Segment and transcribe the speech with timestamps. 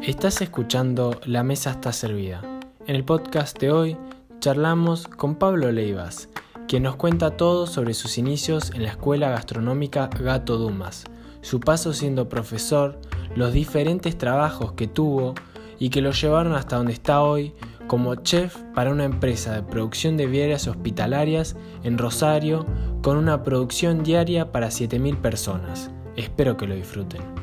[0.00, 2.40] Estás escuchando La Mesa está servida.
[2.86, 3.96] En el podcast de hoy
[4.40, 6.30] charlamos con Pablo Leivas,
[6.66, 11.04] quien nos cuenta todo sobre sus inicios en la escuela gastronómica Gato Dumas,
[11.42, 12.98] su paso siendo profesor,
[13.36, 15.34] los diferentes trabajos que tuvo
[15.78, 17.52] y que lo llevaron hasta donde está hoy
[17.86, 22.66] como chef para una empresa de producción de viarias hospitalarias en Rosario
[23.02, 25.90] con una producción diaria para 7.000 personas.
[26.16, 27.38] Espero que lo disfruten.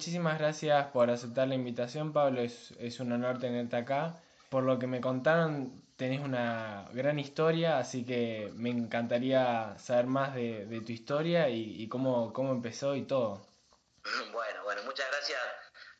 [0.00, 2.40] muchísimas gracias por aceptar la invitación, Pablo.
[2.40, 4.18] Es, un honor tenerte acá.
[4.48, 10.34] Por lo que me contaron, tenés una gran historia, así que me encantaría saber más
[10.34, 13.46] de, tu historia y, cómo, cómo empezó y todo.
[14.32, 15.40] Bueno, bueno, muchas gracias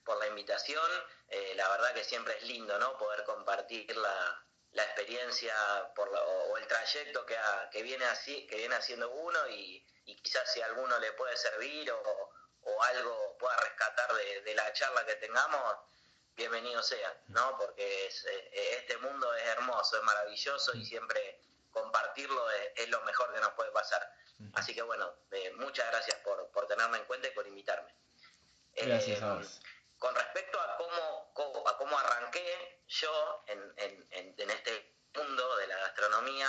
[0.03, 0.91] por la invitación.
[1.29, 2.97] Eh, la verdad que siempre es lindo, ¿no?
[2.97, 4.43] Poder compartir la,
[4.75, 5.55] experiencia
[5.95, 7.37] por o, el trayecto que,
[7.73, 11.37] que, viene así, que viene haciendo uno y, y quizás si a alguno le puede
[11.37, 12.31] servir o,
[12.63, 14.13] o algo pueda rescatar
[14.45, 15.77] de, la charla que tengamos,
[16.37, 17.57] bienvenido sea, ¿no?
[17.59, 21.41] Porque eh, este mundo es hermoso, es maravilloso y siempre
[21.71, 24.13] compartirlo es, lo mejor que nos puede pasar.
[24.55, 27.95] Así que bueno, eh, muchas gracias por, por, tenerme en cuenta y por invitarme.
[28.75, 29.61] Gracias eh,
[30.01, 36.49] Con respecto a cómo, a cómo arranqué yo en, en, este mundo de la gastronomía,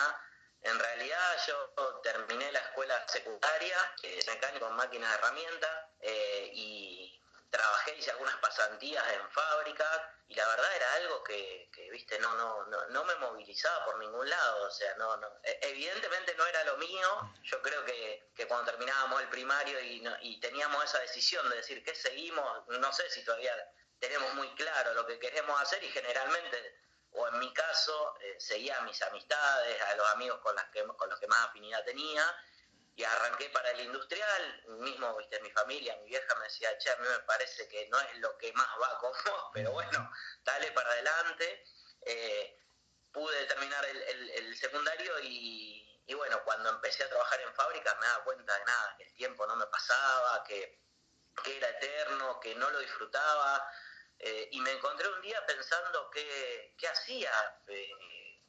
[0.61, 6.49] en realidad yo terminé la escuela secundaria, que es mecánico en máquinas de herramientas, eh,
[6.53, 7.00] y
[7.51, 12.65] trabajé, hice algunas pasantías en fábricas, y la verdad era algo que, viste, no, no,
[12.67, 16.63] no, no, me movilizaba por ningún lado, o sea, no, no, e, evidentemente no era
[16.63, 21.47] lo mío, yo creo que, que cuando terminábamos el primario y, y teníamos esa decisión
[21.49, 23.53] de decir qué seguimos, no sé si todavía
[23.99, 26.81] tenemos muy claro lo que queremos hacer y generalmente
[27.13, 30.85] o en mi caso, eh, seguía a mis amistades, a los amigos con, las que,
[30.85, 32.23] con los que más afinidad tenía,
[33.01, 36.97] y arranqué para el industrial, mismo, viste, mi familia, mi vieja me decía, che, a
[36.97, 40.11] mí me parece que no es lo que más va con vos, pero bueno,
[40.43, 41.65] dale para adelante.
[42.03, 42.59] Eh,
[43.11, 48.55] pude terminar el, secundario y, bueno, cuando empecé a trabajar en fábricas me daba cuenta
[48.55, 50.79] de nada, que el tiempo no me pasaba, que,
[51.47, 53.67] era eterno, que no lo disfrutaba,
[54.19, 57.31] eh, y me encontré un día pensando qué, qué hacía,
[57.67, 57.91] eh,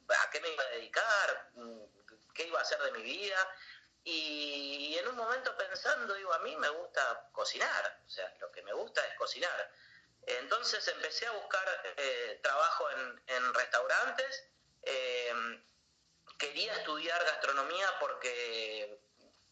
[0.09, 1.51] a qué me iba a dedicar,
[2.33, 3.37] qué iba a hacer de mi vida.
[4.03, 8.61] Y, en un momento pensando, digo, a mí me gusta cocinar, o sea, lo que
[8.61, 9.71] me gusta es cocinar.
[10.25, 14.45] Entonces empecé a buscar eh, trabajo en, en restaurantes.
[16.37, 18.99] quería estudiar gastronomía porque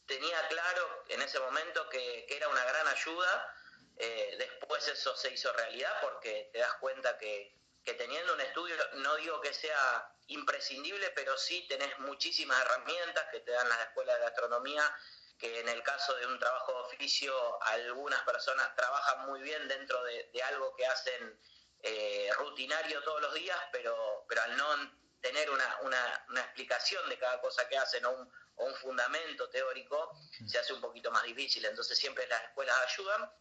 [0.06, 3.56] tenía claro en ese momento que, que era una gran ayuda
[4.04, 9.16] eh, después eso se hizo realidad porque te das cuenta que, teniendo un estudio, no
[9.16, 14.26] digo que sea imprescindible, pero sí tenés muchísimas herramientas que te dan las escuelas de
[14.26, 14.96] gastronomía,
[15.38, 20.02] que en el caso de un trabajo de oficio, algunas personas trabajan muy bien dentro
[20.04, 21.40] de, algo que hacen
[21.82, 27.42] eh, rutinario todos los días, pero, pero al no tener una, una, explicación de cada
[27.42, 30.16] cosa que hacen o un, o un fundamento teórico,
[30.48, 31.66] se hace un poquito más difícil.
[31.66, 33.32] Entonces siempre las escuelas ayudan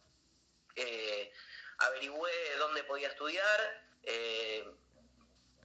[0.75, 1.31] eh,
[1.79, 3.90] averigüé dónde podía estudiar.
[4.03, 4.65] Eh,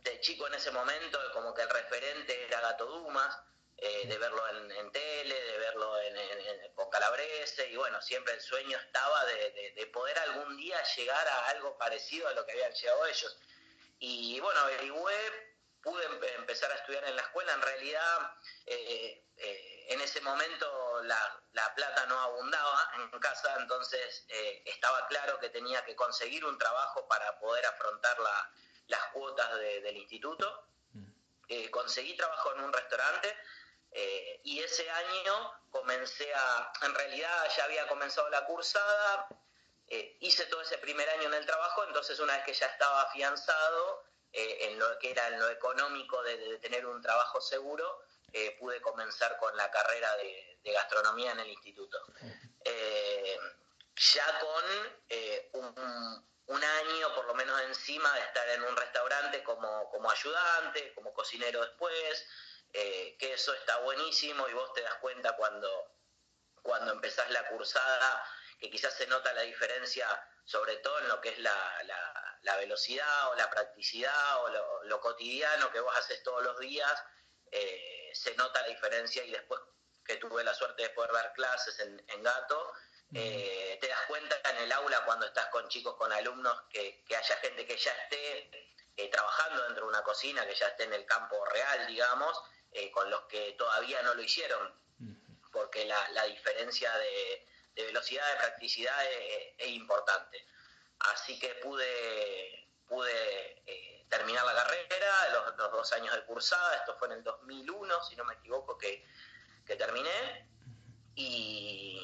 [0.02, 3.36] de chico en ese momento, como que el referente era Gato Dumas,
[3.76, 8.78] eh, de verlo en, tele, de verlo en, con Calabrese, y bueno, siempre el sueño
[8.78, 13.38] estaba de, poder algún día llegar a algo parecido a lo que habían llegado ellos.
[13.98, 16.04] Y bueno, averigüé, pude
[16.36, 18.32] empezar a estudiar en la escuela, en realidad
[18.66, 19.24] eh,
[19.88, 20.66] en ese momento
[21.02, 26.56] la, plata no abundaba en casa, entonces eh, estaba claro que tenía que conseguir un
[26.58, 28.16] trabajo para poder afrontar
[28.86, 30.66] las cuotas del instituto.
[30.92, 31.06] Mm.
[31.48, 33.36] Eh, conseguí trabajo en un restaurante
[34.42, 39.26] y ese año comencé a, en realidad ya había comenzado la cursada,
[40.20, 44.04] hice todo ese primer año en el trabajo, entonces una vez que ya estaba afianzado
[44.32, 48.02] en lo que era en lo económico de tener un trabajo seguro,
[48.38, 51.98] eh, pude comenzar con la carrera de, gastronomía en el instituto.
[52.64, 53.38] Eh,
[53.96, 54.64] ya con
[55.08, 60.92] eh, un, año por lo menos encima de estar en un restaurante como, como ayudante,
[60.94, 62.26] como cocinero después,
[62.72, 65.96] que eso está buenísimo y vos te das cuenta cuando,
[66.62, 68.22] cuando empezás la cursada
[68.58, 70.06] que quizás se nota la diferencia
[70.46, 71.54] sobre todo en lo que es la,
[72.42, 77.04] la, velocidad o la practicidad o lo, cotidiano que vos haces todos los días
[77.50, 79.60] eh, se nota la diferencia y después
[80.06, 82.72] que tuve la suerte de poder dar clases en, Gato,
[83.14, 87.36] eh, te das cuenta en el aula cuando estás con chicos, con alumnos, que, haya
[87.36, 91.04] gente que ya esté eh, trabajando dentro de una cocina, que ya esté en el
[91.04, 92.40] campo real, digamos,
[92.72, 94.74] eh, con los que todavía no lo hicieron,
[95.52, 99.04] porque la, diferencia de, velocidad, de practicidad
[99.58, 100.46] es, importante.
[100.98, 103.62] Así que pude, pude
[104.08, 108.24] terminar la carrera, los, dos años de cursada, esto fue en el 2001, si no
[108.24, 109.04] me equivoco, que,
[109.66, 110.48] que terminé.
[111.14, 111.98] Y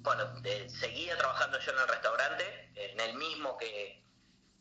[0.00, 0.32] bueno,
[0.68, 4.02] seguía trabajando yo en el restaurante, en el mismo que,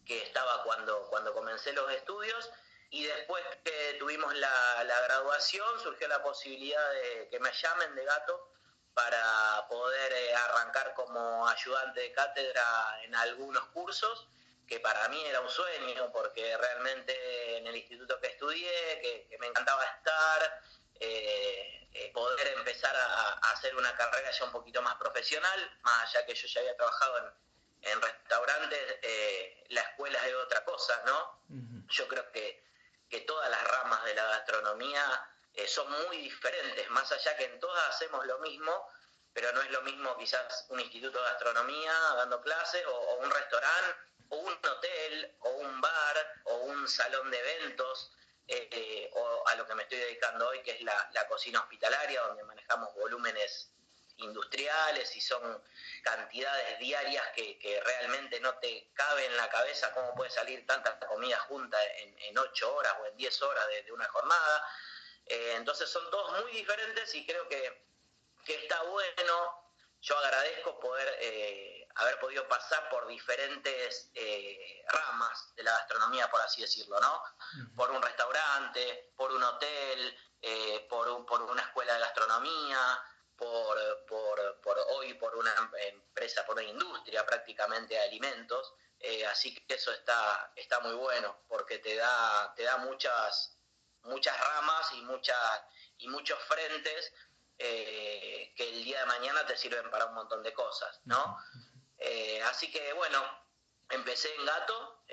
[0.06, 2.50] que estaba cuando, cuando comencé los estudios
[2.94, 8.52] y después que tuvimos la, graduación surgió la posibilidad de que me llamen de gato
[8.94, 12.64] para poder eh, arrancar como ayudante de cátedra
[13.04, 14.28] en algunos cursos,
[14.68, 19.48] que para mí era un sueño, porque realmente en el instituto que estudié, que, me
[19.48, 20.62] encantaba estar,
[21.00, 22.96] eh, eh, poder empezar
[23.44, 26.76] a, hacer una carrera ya un poquito más profesional, más allá que yo ya había
[26.76, 28.80] trabajado en, en restaurantes,
[29.70, 31.44] la escuela es otra cosa, ¿no?
[31.90, 32.64] Yo creo que
[33.14, 35.06] que todas las ramas de la gastronomía
[35.54, 38.90] eh, son muy diferentes, más allá que en todas hacemos lo mismo,
[39.32, 43.96] pero no es lo mismo quizás un instituto de gastronomía dando clases o, un restaurante
[44.30, 48.12] o un hotel o un bar o un salón de eventos
[48.48, 52.44] eh, o a lo que me estoy dedicando hoy que es la, cocina hospitalaria donde
[52.44, 53.72] manejamos volúmenes
[54.18, 55.64] industriales y son
[56.04, 61.40] cantidades diarias que, realmente no te cabe en la cabeza cómo puede salir tanta comida
[61.40, 64.68] junta en, ocho horas o en diez horas de, una jornada.
[65.26, 67.86] Eh, entonces son todos muy diferentes y creo que,
[68.46, 69.64] está bueno.
[70.02, 76.42] Yo agradezco poder eh, haber podido pasar por diferentes eh, ramas de la gastronomía, por
[76.42, 77.24] así decirlo, ¿no?
[77.76, 80.18] Por un restaurante, por un hotel,
[80.90, 83.02] por, por una escuela de gastronomía,
[83.36, 85.54] por, por, por, hoy por una
[85.88, 88.74] empresa, por una industria prácticamente de alimentos.
[89.00, 93.58] Eh, así que eso está, está muy bueno porque te da, te da muchas,
[94.04, 95.62] muchas ramas y, muchas,
[95.98, 97.12] y muchos frentes
[97.58, 101.38] eh, que el día de mañana te sirven para un montón de cosas, ¿no?
[102.04, 103.20] Eh, así que bueno,
[103.90, 105.06] empecé en Gato,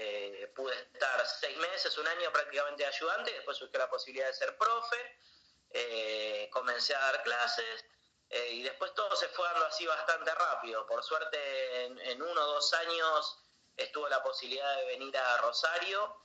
[0.54, 6.48] pude estar seis meses, un año prácticamente ayudante, después surgió la posibilidad de ser profe,
[6.50, 7.84] comencé a dar clases,
[8.30, 10.86] eh, y después todo se fue dando así bastante rápido.
[10.86, 13.38] Por suerte, en, uno o dos años
[13.76, 16.16] estuvo la posibilidad de venir a Rosario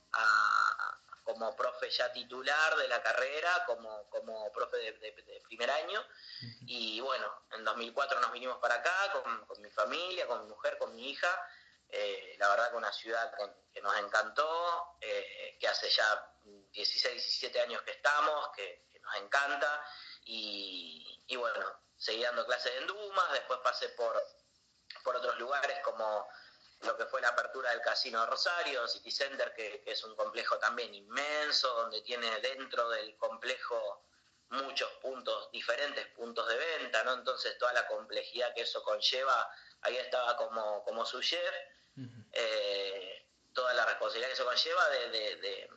[1.26, 6.00] como profe ya titular de la carrera, como, como profe de, primer año.
[6.66, 9.12] Y bueno, en 2004 nos vinimos para acá
[9.48, 11.28] con, mi familia, con mi mujer, con mi hija.
[11.88, 13.34] Eh, la verdad que una ciudad
[13.72, 19.84] que, nos encantó, eh, que hace ya 16, 17 años que estamos, que, nos encanta.
[20.24, 24.22] Y, y bueno, seguí dando clases en Dumas, después pasé por,
[25.02, 26.28] por otros lugares como
[26.82, 30.58] lo que fue la apertura del Casino de Rosario, City Center, que, es un complejo
[30.58, 34.04] también inmenso, donde tiene dentro del complejo
[34.50, 37.14] muchos puntos, diferentes puntos de venta, ¿no?
[37.14, 39.50] Entonces toda la complejidad que eso conlleva,
[39.82, 41.54] ahí estaba como, como su chef,
[42.32, 45.70] eh, toda la responsabilidad que eso conlleva de, de,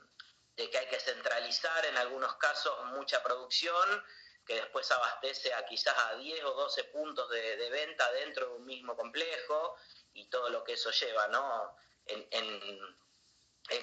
[0.58, 4.04] de que hay que centralizar en algunos casos mucha producción
[4.50, 8.66] que después abastece a quizás a 10 o 12 puntos de, venta dentro de un
[8.66, 9.78] mismo complejo
[10.20, 11.76] y todo lo que eso lleva, ¿no?
[12.06, 12.98] En,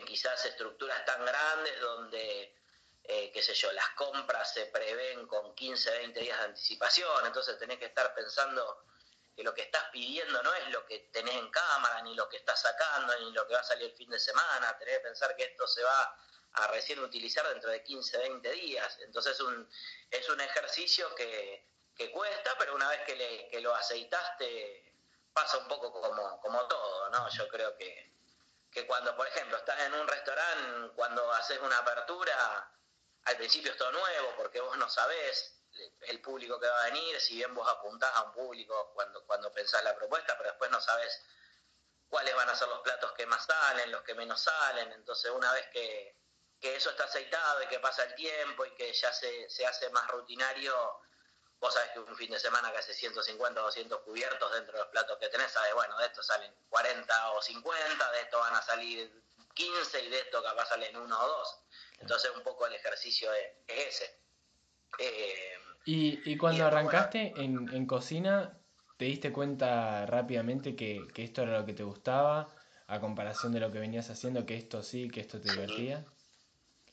[0.05, 2.55] quizás estructuras tan grandes donde,
[3.05, 7.59] eh, qué sé yo, las compras se prevén con 15, 20 días de anticipación, entonces
[7.59, 8.85] tenés que estar pensando
[9.37, 12.39] que lo que estás pidiendo no es lo que tenés en cámara, ni lo que
[12.39, 15.37] estás sacando, ni lo que va a salir el fin de semana, tenés que pensar
[15.37, 16.17] que esto se va
[16.55, 18.99] a recién utilizar dentro de 15, 20 días.
[19.03, 19.39] Entonces
[20.11, 21.67] es un ejercicio que,
[22.13, 24.96] cuesta, pero una vez que, lo aceitaste
[25.37, 27.29] pasa un poco como, como todo, ¿no?
[27.29, 28.11] Yo creo que,
[28.73, 32.73] que cuando, por ejemplo, estás en un restaurante, cuando haces una apertura,
[33.25, 35.61] al principio es todo nuevo porque vos no sabés
[36.09, 39.53] el público que va a venir, si bien vos apuntás a un público cuando, cuando
[39.53, 41.23] pensás la propuesta, pero después no sabes
[42.09, 45.53] cuáles van a ser los platos que más salen, los que menos salen, entonces una
[45.53, 46.17] vez que,
[46.59, 49.91] que eso está aceitado y que pasa el tiempo y que ya se, se hace
[49.91, 50.99] más rutinario,
[51.61, 54.79] vos sabés que un fin de semana que hace 150 o 200 cubiertos dentro de
[54.81, 58.55] los platos que tenés, sabes, bueno, de esto salen 40 o 50, de esto van
[58.55, 59.23] a salir
[59.55, 61.61] 15 y de esto capaz salen uno o dos.
[61.99, 64.21] Entonces un poco el ejercicio es, ese.
[64.99, 68.59] Eh, y, y, cuando arrancaste en, en, cocina,
[68.97, 72.55] ¿te diste cuenta rápidamente que, que, esto era lo que te gustaba,
[72.89, 76.05] a comparación de lo que venías haciendo, que esto sí, que esto te divertía?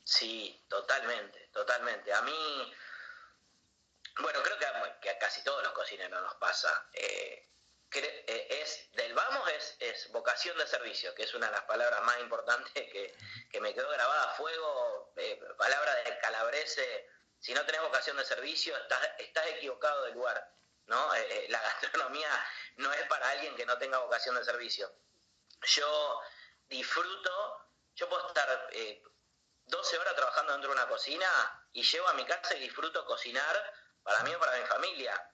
[0.03, 2.13] Sí, totalmente, totalmente.
[2.13, 2.31] A mí,
[4.19, 4.57] bueno, creo
[5.01, 6.87] que a, casi todos los cocineros nos pasa.
[6.93, 7.49] Eh,
[7.95, 12.01] eh, es del vamos es, es, vocación de servicio, que es una de las palabras
[12.03, 13.15] más importantes que,
[13.61, 18.75] me quedó grabada a fuego, eh, palabra de calabrese si no tenés vocación de servicio,
[18.77, 20.51] estás, estás equivocado del lugar.
[20.87, 21.13] ¿no?
[21.15, 22.29] Eh, la gastronomía
[22.77, 24.91] no es para alguien que no tenga vocación de servicio.
[25.61, 26.21] Yo
[26.67, 28.69] disfruto, yo puedo estar
[29.65, 31.27] 12 horas trabajando dentro de una cocina
[31.73, 35.29] y llego a mi casa y disfruto cocinar para mí o para mi familia.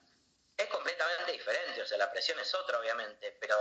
[0.56, 3.56] Es completamente diferente, o sea, la presión es otra, obviamente, pero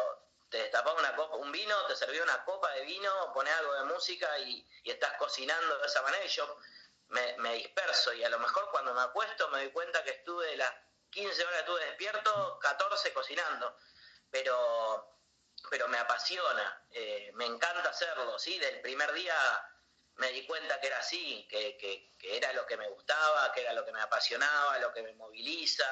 [0.49, 3.83] te destapas una copa, un vino, te serví una copa de vino, pones algo de
[3.85, 6.57] música y, estás cocinando de esa manera y yo
[7.09, 10.73] me, disperso y a lo mejor cuando me acuesto me doy cuenta que estuve las
[11.11, 13.77] 15 horas estuve despierto, 14 cocinando,
[14.31, 15.15] pero,
[15.69, 18.57] pero me apasiona, eh, me encanta hacerlo, ¿sí?
[18.57, 19.35] Del primer día
[20.19, 23.73] me di cuenta que era así, que, que, era lo que me gustaba, que era
[23.73, 25.85] lo que me apasionaba, lo que me moviliza.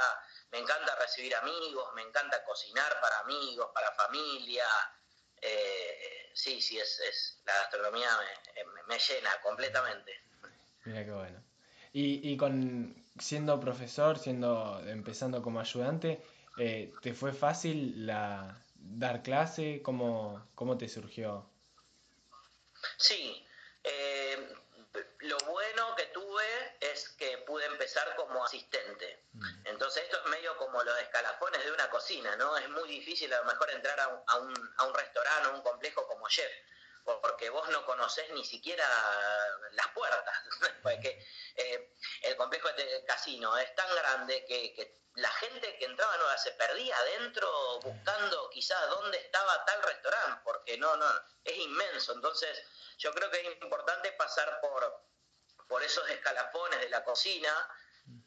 [0.51, 4.65] Me encanta recibir amigos, me encanta cocinar para amigos, para familia.
[5.41, 8.09] Eh, sí, sí, es, es la gastronomía
[8.87, 10.19] me, llena completamente.
[10.85, 11.43] Mira qué bueno.
[11.93, 16.21] Y, y con siendo profesor, siendo empezando como ayudante,
[16.57, 19.81] eh, ¿te fue fácil la, dar clase?
[19.81, 21.49] ¿Cómo, ¿Cómo te surgió?
[22.97, 23.46] Sí,
[23.87, 24.53] eh,
[25.19, 29.23] lo bueno que tuve es que pude empezar como asistente.
[29.33, 29.67] Mm.
[29.67, 32.57] Entonces esto es medio como los escalafones de una cocina, ¿no?
[32.57, 35.55] Es muy difícil a lo mejor entrar a un, a un, a un restaurante o
[35.55, 36.51] un complejo como chef,
[37.21, 38.85] porque vos no conocés ni siquiera
[39.71, 40.35] las puertas.
[40.83, 41.25] porque
[41.55, 41.93] eh,
[42.37, 47.79] complejo de casino es tan grande que, la gente que entraba no se perdía adentro
[47.79, 51.05] buscando quizás dónde estaba tal restaurante, porque no, no,
[51.43, 52.13] es inmenso.
[52.13, 52.63] Entonces
[52.99, 55.07] yo creo que es importante pasar por,
[55.67, 57.51] por esos escalafones de la cocina.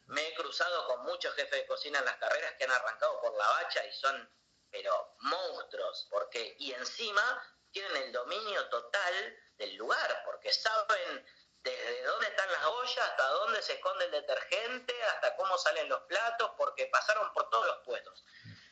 [0.07, 3.37] Me he cruzado con muchos jefes de cocina en las carreras que han arrancado por
[3.37, 4.29] la bacha y son,
[4.69, 7.41] pero monstruos, porque, y encima
[7.71, 11.25] tienen el dominio total del lugar, porque saben
[11.63, 16.01] desde dónde están las ollas, hasta dónde se esconde el detergente, hasta cómo salen los
[16.01, 18.23] platos, porque pasaron por todos los puestos.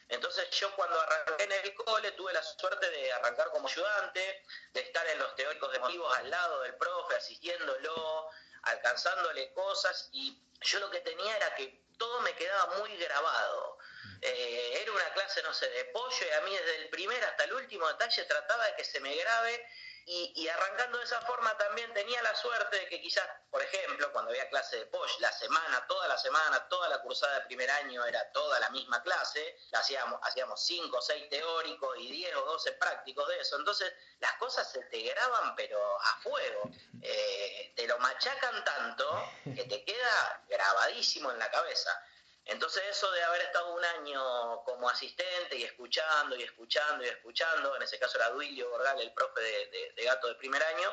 [0.08, 4.44] Entonces yo cuando arranqué en el cole tuve la suerte de arrancar como ayudante,
[4.74, 8.30] de estar en los teóricos de motivos al lado del profe, asistiéndolo,
[8.64, 13.78] alcanzándole cosas y yo lo que tenía era que todo me quedaba muy grabado.
[14.22, 17.44] Eh, era una clase, no sé, de pollo y a mí desde el primer hasta
[17.44, 19.66] el último detalle trataba de que se me grabe
[20.12, 24.32] y, arrancando de esa forma también tenía la suerte de que quizás, por ejemplo, cuando
[24.32, 28.04] había clase de POSH, la semana, toda la semana, toda la cursada de primer año
[28.04, 32.72] era toda la misma clase, hacíamos, hacíamos 5 o 6 teóricos y 10 o 12
[32.74, 33.58] prácticos de eso.
[33.58, 36.72] Entonces las cosas se te graban pero a fuego,
[37.04, 42.04] eh, te lo machacan tanto que te queda grabadísimo en la cabeza.
[42.50, 47.76] Entonces eso de haber estado un año como asistente y escuchando y escuchando y escuchando,
[47.76, 50.92] en ese caso era Duilio Borgal, el profe de, gato de primer año,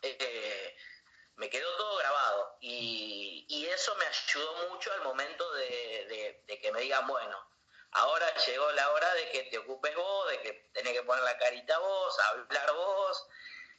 [0.00, 0.76] eh,
[1.36, 2.56] me quedó todo grabado.
[2.60, 7.50] Y, eso me ayudó mucho al momento de, que me digan, bueno,
[7.92, 11.38] ahora llegó la hora de que te ocupes vos, de que tenés que poner la
[11.38, 13.26] carita vos, hablar vos,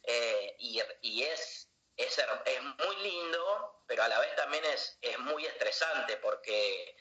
[0.04, 5.18] eh, y, y es es, es muy lindo, pero a la vez también es, es
[5.20, 6.96] muy estresante porque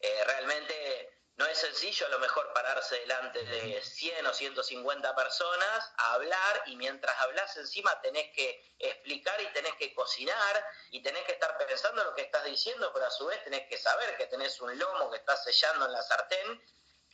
[0.00, 5.92] eh, realmente no es sencillo a lo mejor pararse delante de 100 o 150 personas
[5.96, 11.24] a hablar y mientras hablas encima tenés que explicar y tenés que cocinar y tenés
[11.24, 14.26] que estar pensando lo que estás diciendo, pero a su vez tenés que saber que
[14.26, 16.62] tenés un lomo que estás sellando en la sartén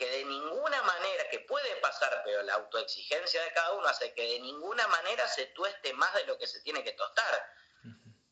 [0.01, 4.23] que de ninguna manera, que puede pasar, pero la autoexigencia de cada uno hace que
[4.23, 7.55] de ninguna manera se tueste más de lo que se tiene que tostar.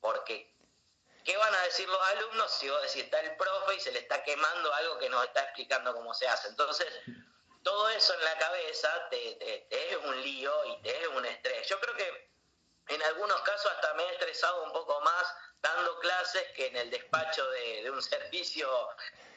[0.00, 0.50] Porque,
[1.26, 4.24] ¿qué van a decir los alumnos si, si está el profe y se le está
[4.24, 6.48] quemando algo que nos está explicando cómo se hace?
[6.48, 6.88] Entonces,
[7.62, 11.68] todo eso en la cabeza te, es un lío y te es un estrés.
[11.68, 12.30] Yo creo que
[12.94, 16.88] en algunos casos hasta me he estresado un poco más dando clases que en el
[16.88, 18.70] despacho de, de un servicio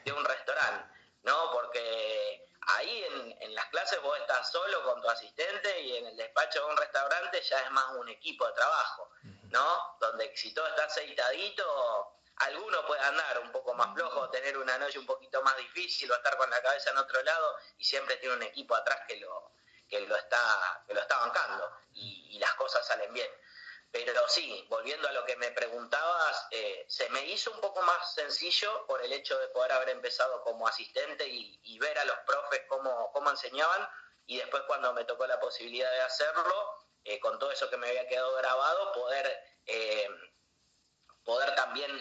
[0.05, 1.51] de un restaurante ¿no?
[1.51, 3.03] Porque ahí
[3.39, 6.77] en, las clases vos estás solo con tu asistente y en el despacho de un
[6.77, 9.09] restaurante ya es más un equipo de trabajo,
[9.49, 9.97] ¿no?
[9.99, 14.99] Donde si todo está aceitadito, alguno puede andar un poco más flojo, tener una noche
[14.99, 18.35] un poquito más difícil o estar con la cabeza en otro lado y siempre tiene
[18.35, 19.51] un equipo atrás que lo,
[19.89, 23.29] que lo, está, que lo está bancando y las cosas salen bien.
[23.91, 28.13] Pero sí, volviendo a lo que me preguntabas, eh, se me hizo un poco más
[28.13, 32.61] sencillo por el hecho de poder haber empezado como asistente y, ver a los profes
[32.67, 33.89] cómo, cómo, enseñaban
[34.27, 37.87] y después cuando me tocó la posibilidad de hacerlo, eh, con todo eso que me
[37.87, 40.07] había quedado grabado, poder, eh,
[41.25, 41.91] poder también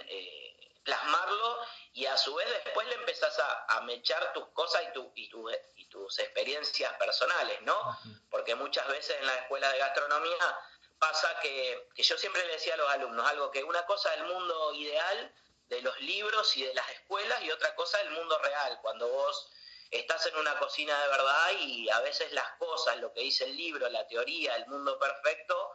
[0.84, 1.58] plasmarlo
[1.94, 5.50] y a su vez después le empezás a, mechar tus cosas y, tu, y, tu,
[5.74, 7.98] y tus experiencias personales, ¿no?
[8.30, 10.58] Porque muchas veces en la escuela de gastronomía
[11.00, 14.72] pasa que, yo siempre le decía a los alumnos algo que una cosa del mundo
[14.74, 15.34] ideal
[15.68, 19.50] de los libros y de las escuelas y otra cosa el mundo real, cuando vos
[19.90, 23.56] estás en una cocina de verdad y a veces las cosas, lo que dice el
[23.56, 25.74] libro, la teoría, el mundo perfecto,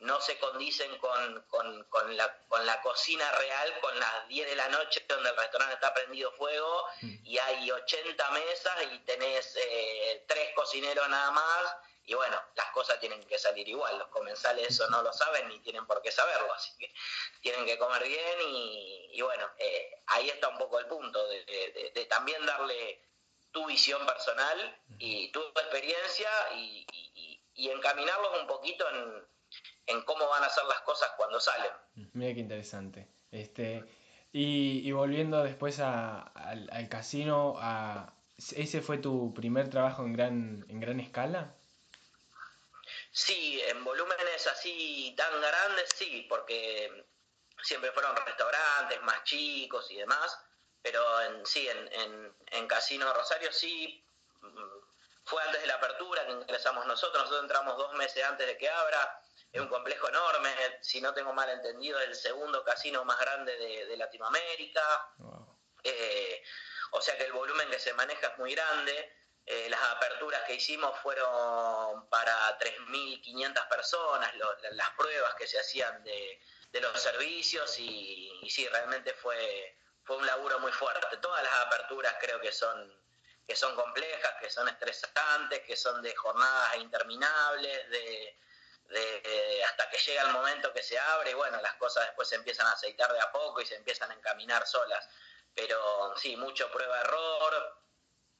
[0.00, 4.68] no se condicen con, con, la, con la cocina real, con las 10 de la
[4.68, 7.16] noche donde el restaurante está prendido fuego mm.
[7.24, 11.76] y hay 80 mesas y tenés eh, tres cocineros nada más
[12.06, 15.60] y bueno, las cosas tienen que salir igual, los comensales eso no lo saben ni
[15.60, 16.92] tienen por qué saberlo, así que
[17.40, 22.44] tienen que comer bien y, bueno, eh, ahí está un poco el punto de, también
[22.46, 23.02] darle
[23.50, 26.86] tu visión personal y tu experiencia y,
[27.54, 29.26] y encaminarlos un poquito en
[29.86, 31.70] en cómo van a ser las cosas cuando salen.
[32.12, 33.08] Mira qué interesante.
[33.30, 33.84] Este,
[34.32, 41.00] y, volviendo después al, casino, a, ¿ese fue tu primer trabajo en gran, en gran
[41.00, 41.54] escala?
[43.16, 47.06] Sí, en volúmenes así tan grandes, sí, porque
[47.62, 50.38] siempre fueron restaurantes más chicos y demás,
[50.82, 54.06] pero en, sí, en, en Casino Rosario sí,
[54.42, 54.78] mm,
[55.24, 58.68] fue antes de la apertura que ingresamos nosotros, nosotros entramos dos meses antes de que
[58.68, 60.50] abra, es un complejo enorme,
[60.82, 65.14] si no tengo mal entendido, es el segundo casino más grande de, Latinoamérica.
[65.82, 66.42] Eh,
[66.90, 69.16] o sea que el volumen que se maneja es muy grande.
[69.48, 74.34] Eh, las aperturas que hicimos fueron para 3.500 personas,
[74.72, 80.58] las pruebas que se hacían de, los servicios y, sí, realmente fue, fue un laburo
[80.58, 81.16] muy fuerte.
[81.18, 82.92] Todas las aperturas creo que son,
[83.46, 88.36] que son complejas, que son estresantes, que son de jornadas interminables, de,
[88.88, 92.34] de, hasta que llega el momento que se abre y bueno, las cosas después se
[92.34, 95.08] empiezan a aceitar de a poco y se empiezan a encaminar solas.
[95.54, 97.85] Pero sí, mucho prueba-error.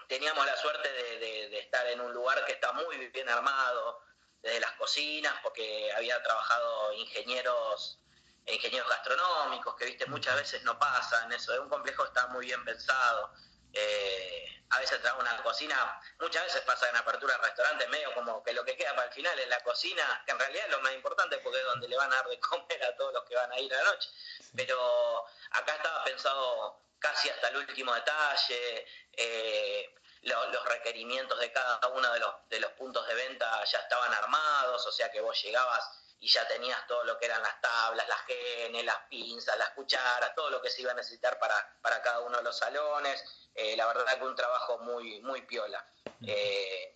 [0.08, 4.00] Teníamos la suerte de, estar en un lugar que está muy bien armado,
[4.42, 7.98] desde las cocinas, porque había trabajado ingenieros
[8.46, 12.64] ingenieros gastronómicos, que viste muchas veces no pasan eso, es un complejo está muy bien
[12.64, 13.32] pensado.
[13.78, 18.42] Eh, a veces trae una cocina, muchas veces pasa en apertura de restaurantes medio como
[18.42, 20.80] que lo que queda para el final es la cocina, que en realidad es lo
[20.80, 23.36] más importante porque es donde le van a dar de comer a todos los que
[23.36, 24.08] van a ir a la noche.
[24.56, 32.12] Pero acá estaba pensado casi hasta el último detalle, eh, los requerimientos de cada uno
[32.12, 36.05] de los, de los puntos de venta ya estaban armados, o sea que vos llegabas
[36.20, 40.34] y ya tenías todo lo que eran las tablas, las genes, las pinzas, las cucharas,
[40.34, 43.74] todo lo que se iba a necesitar para, para cada uno de los salones eh,
[43.74, 45.82] la verdad que un trabajo muy, muy piola.
[46.26, 46.94] Eh,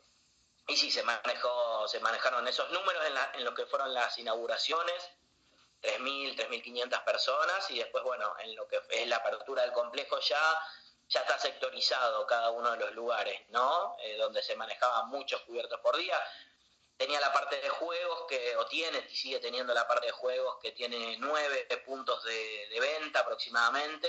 [0.68, 5.10] y sí, se, manejó, se manejaron esos números en, en lo que fueron las inauguraciones,
[5.80, 10.38] 3.000, 3.500 personas, y después, bueno, en lo que es la apertura del complejo ya,
[11.08, 13.96] ya está sectorizado cada uno de los lugares, ¿no?
[14.00, 16.20] Eh, donde se manejaban muchos cubiertos por día.
[17.00, 20.58] Tenía la parte de juegos, que, o tiene, y sigue teniendo la parte de juegos,
[20.60, 24.06] que tiene nueve puntos de, de venta aproximadamente.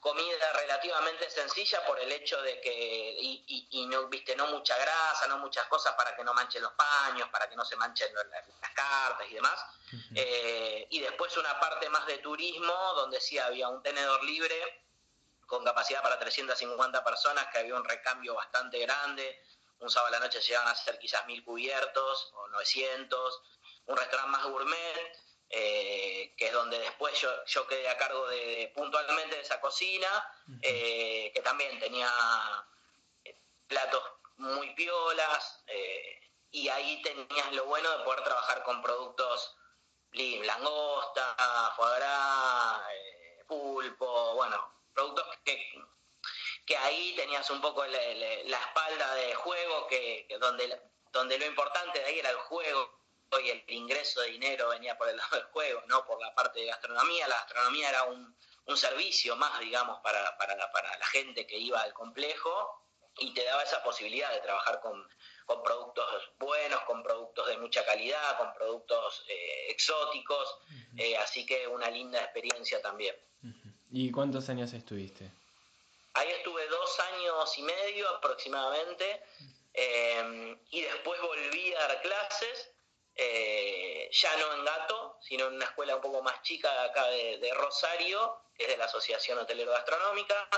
[0.00, 5.38] Comida relativamente sencilla por el hecho de que y, no viste no mucha grasa no
[5.38, 9.28] muchas cosas para que no manchen los paños para que no se manchen las, cartas
[9.30, 9.64] y demás.
[10.16, 14.82] Eh, y después una parte más de turismo donde sí había un tenedor libre
[15.46, 19.40] con capacidad para 350 personas que había un recambio bastante grande
[19.82, 23.42] un sábado a la noche llegaban a ser quizás mil cubiertos o 900
[23.86, 25.12] un restaurante más gourmet
[25.54, 30.08] eh, que es donde después yo, yo, quedé a cargo de puntualmente de esa cocina,
[30.62, 32.10] eh, que también tenía
[33.22, 34.02] eh, platos
[34.38, 35.62] muy piolas,
[36.50, 39.54] y ahí tenías lo bueno de poder trabajar con productos
[40.12, 42.82] langosta, foie gras,
[43.46, 45.70] pulpo, bueno, productos que,
[46.64, 50.80] que ahí tenías un poco la, espalda de juego, que, que donde,
[51.12, 53.02] donde lo importante de ahí era el juego
[53.40, 56.60] y el ingreso de dinero venía por el lado del juego, no por la parte
[56.60, 57.28] de gastronomía.
[57.28, 58.36] La gastronomía era un,
[58.76, 62.82] servicio más, digamos, para, para, la gente que iba al complejo
[63.18, 65.06] y te daba esa posibilidad de trabajar con,
[65.62, 70.56] productos buenos, con productos de mucha calidad, con productos eh, exóticos,
[70.96, 73.14] eh, así que una linda experiencia también.
[73.90, 75.30] ¿Y cuántos años estuviste?
[76.14, 79.22] Ahí estuve dos años y medio aproximadamente
[79.72, 82.72] eh, y después volví a dar clases
[83.14, 87.06] eh, ya no en Gato, sino en una escuela un poco más chica de acá
[87.08, 90.48] de, Rosario, que es de la Asociación Hotelero Gastronómica,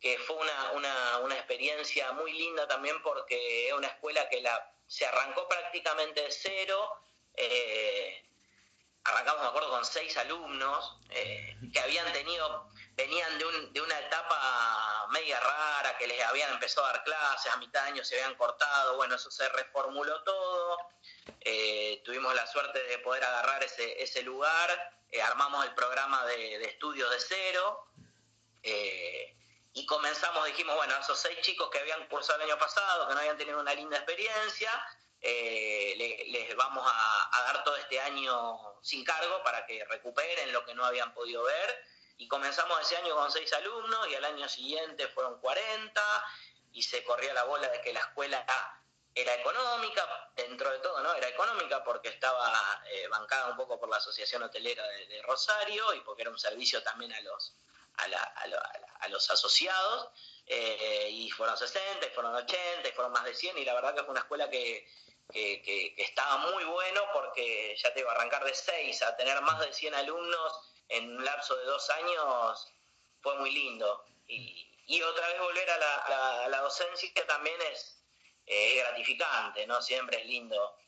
[0.00, 5.06] que fue una, una, experiencia muy linda también porque es una escuela que la, se
[5.06, 6.90] arrancó prácticamente de cero.
[7.36, 8.24] Eh,
[9.04, 13.98] arrancamos, me acuerdo, con seis alumnos eh, que habían tenido, venían de, un, de, una
[13.98, 18.16] etapa media rara, que les habían empezado a dar clases, a mitad de año se
[18.16, 20.78] habían cortado, bueno, eso se reformuló todo,
[21.40, 26.64] eh, tuvimos la suerte de poder agarrar ese, ese lugar, eh, armamos el programa de,
[26.64, 27.86] estudios de cero
[28.62, 29.36] eh,
[29.72, 33.20] y comenzamos, dijimos, bueno, esos seis chicos que habían cursado el año pasado, que no
[33.20, 34.70] habían tenido una linda experiencia,
[35.20, 40.84] les vamos a, dar todo este año sin cargo para que recuperen lo que no
[40.84, 41.84] habían podido ver.
[42.16, 46.02] Y comenzamos ese año con seis alumnos y al año siguiente fueron 40
[46.72, 48.44] y se corría la bola de que la escuela
[49.14, 51.14] era económica, dentro de todo, ¿no?
[51.14, 56.00] Era económica porque estaba eh, bancada un poco por la Asociación Hotelera de, Rosario y
[56.00, 57.54] porque era un servicio también a los,
[57.96, 60.10] a, los asociados.
[60.46, 63.94] Eh, y fueron 60, y fueron 80, y fueron más de 100, y la verdad
[63.94, 64.86] que fue una escuela que,
[65.32, 69.60] que, estaba muy bueno porque ya te iba a arrancar de 6 a tener más
[69.60, 72.72] de 100 alumnos en un lapso de dos años
[73.20, 74.04] fue muy lindo.
[74.26, 78.02] Y, y otra vez volver a la, docencia también es,
[78.46, 79.80] es gratificante, ¿no?
[79.82, 80.78] Siempre es lindo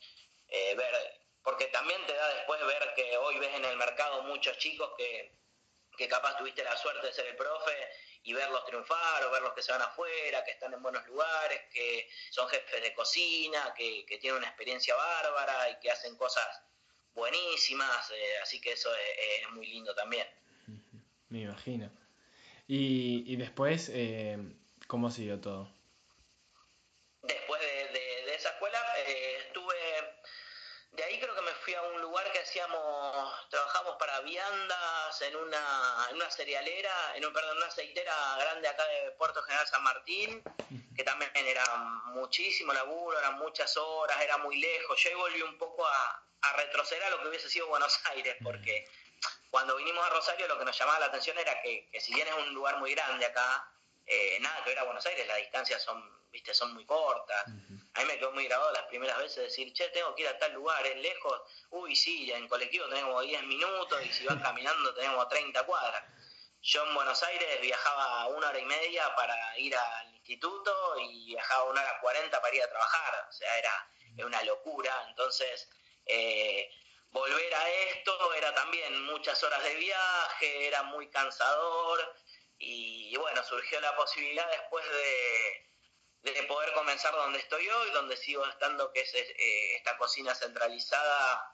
[0.47, 4.57] eh, ver, porque también te da después ver que hoy ves en el mercado muchos
[4.57, 5.37] chicos que,
[5.97, 7.89] que capaz tuviste la suerte de ser el profe
[8.23, 12.09] y verlos triunfar o verlos que se van afuera, que están en buenos lugares, que
[12.29, 16.45] son jefes de cocina, que, tienen una experiencia bárbara y que hacen cosas
[17.17, 20.27] buenísimas, eh, así que eso es, muy lindo también.
[21.29, 21.91] Me imagino.
[22.67, 24.37] Y, y después, eh,
[24.87, 25.77] ¿cómo siguió todo?
[27.27, 29.56] después de, esa escuela eh, estuve,
[30.97, 35.35] de ahí creo que me fui a un lugar que hacíamos, trabajamos para viandas en
[35.35, 39.83] una, en una cerealera, en un, perdón, una aceitera grande acá de Puerto General San
[39.83, 40.41] Martín,
[40.95, 41.63] que también era
[42.15, 44.99] muchísimo laburo, eran muchas horas, era muy lejos.
[44.99, 46.23] Yo ahí volví un poco a,
[46.55, 48.87] retroceder a lo que hubiese sido Buenos Aires, porque
[49.51, 52.33] cuando vinimos a Rosario lo que nos llamaba la atención era que, si bien es
[52.33, 53.71] un lugar muy grande acá,
[54.07, 57.45] eh, nada que ver a Buenos Aires, las distancias son viste, son muy cortas.
[57.97, 60.37] A mí me quedó muy grabado las primeras veces decir, che, tengo que ir a
[60.37, 61.41] tal lugar, es lejos.
[61.71, 66.03] Uy, sí, en colectivo tenemos 10 minutos y si vas caminando tenemos 30 cuadras.
[66.61, 71.63] Yo en Buenos Aires viajaba una hora y media para ir al instituto y viajaba
[71.63, 73.27] una hora 40 para ir a trabajar.
[73.29, 73.89] O sea, era,
[74.23, 75.05] una locura.
[75.09, 75.67] Entonces,
[76.05, 76.69] eh,
[77.09, 82.15] volver a esto era también muchas horas de viaje, era muy cansador.
[82.59, 85.67] y bueno, surgió la posibilidad después de,
[86.33, 91.53] de poder comenzar donde estoy hoy, donde sigo estando, que es eh, esta cocina centralizada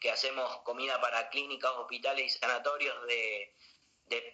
[0.00, 3.54] que hacemos comida para clínicas, hospitales y sanatorios de,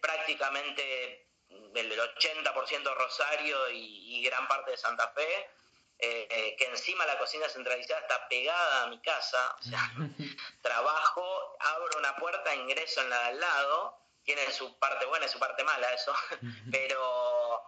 [0.01, 5.51] prácticamente del 80% Rosario y, gran parte de Santa Fe,
[5.99, 9.93] eh, eh, que encima la cocina centralizada está pegada a mi casa, o sea,
[10.63, 15.29] trabajo, abro una puerta, ingreso en la de al lado, tiene su parte buena y
[15.29, 16.15] su parte mala eso,
[16.73, 17.63] pero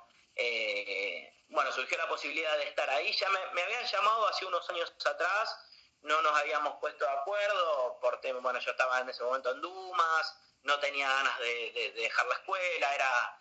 [1.51, 3.13] bueno, surgió la posibilidad de estar ahí.
[3.13, 5.57] Ya me, habían llamado hace unos años atrás,
[6.03, 10.37] no nos habíamos puesto de acuerdo, porque bueno, yo estaba en ese momento en Dumas,
[10.63, 13.39] no tenía ganas de, dejar la escuela, era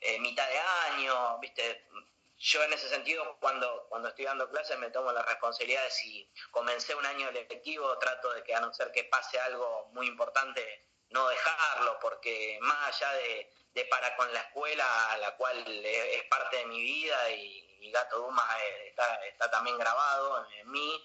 [0.00, 1.86] eh, mitad de año, viste.
[2.38, 6.28] Yo en ese sentido, cuando, cuando estoy dando clases, me tomo la responsabilidad de si
[6.50, 10.84] comencé un año electivo, trato de que a no ser que pase algo muy importante,
[11.12, 16.56] no dejarlo, porque más allá de, de para con la escuela, la cual es parte
[16.58, 17.60] de mi vida y,
[17.92, 18.46] Gato Dumas
[18.86, 21.04] está, está, también grabado en mí,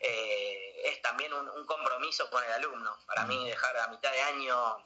[0.00, 2.98] eh, es también un, compromiso con el alumno.
[3.06, 4.84] Para mí dejar a mitad de año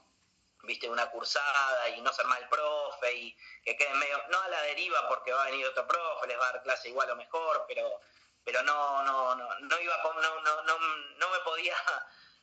[0.62, 4.62] viste una cursada y no ser mal profe y que quede medio, no a la
[4.62, 7.64] deriva porque va a venir otro profe, les va a dar clase igual o mejor,
[7.66, 8.00] pero
[8.44, 11.74] pero no no no no iba no no no, no me podía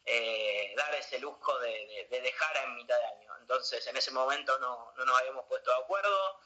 [0.09, 3.37] eh, dar ese lujo de, dejar en mitad de año.
[3.41, 6.39] Entonces en ese momento no, nos habíamos puesto de acuerdo.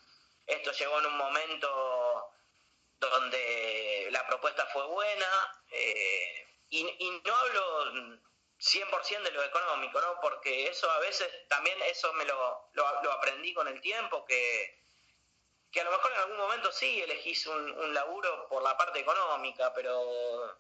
[0.47, 2.33] Esto llegó en un momento
[2.99, 7.93] donde la propuesta fue buena eh, y, no hablo
[8.59, 10.19] 100% de lo económico, ¿no?
[10.21, 14.79] porque eso a veces también eso me lo, lo, aprendí con el tiempo, que,
[15.71, 18.99] que a lo mejor en algún momento sí elegís un, un laburo por la parte
[18.99, 20.57] económica, pero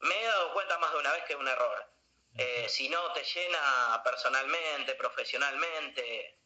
[0.00, 1.92] me he dado cuenta más de una vez que es un error.
[2.38, 6.38] Eh, si no te llena personalmente, profesionalmente,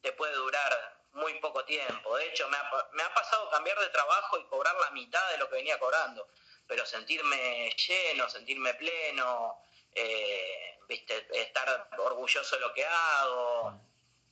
[0.00, 2.16] te puede durar muy poco tiempo.
[2.16, 5.56] De hecho, me ha, pasado cambiar de trabajo y cobrar la mitad de lo que
[5.56, 6.28] venía cobrando,
[6.66, 9.64] pero sentirme lleno, sentirme pleno,
[9.94, 11.26] eh, ¿viste?
[11.32, 13.80] estar orgulloso de lo que hago,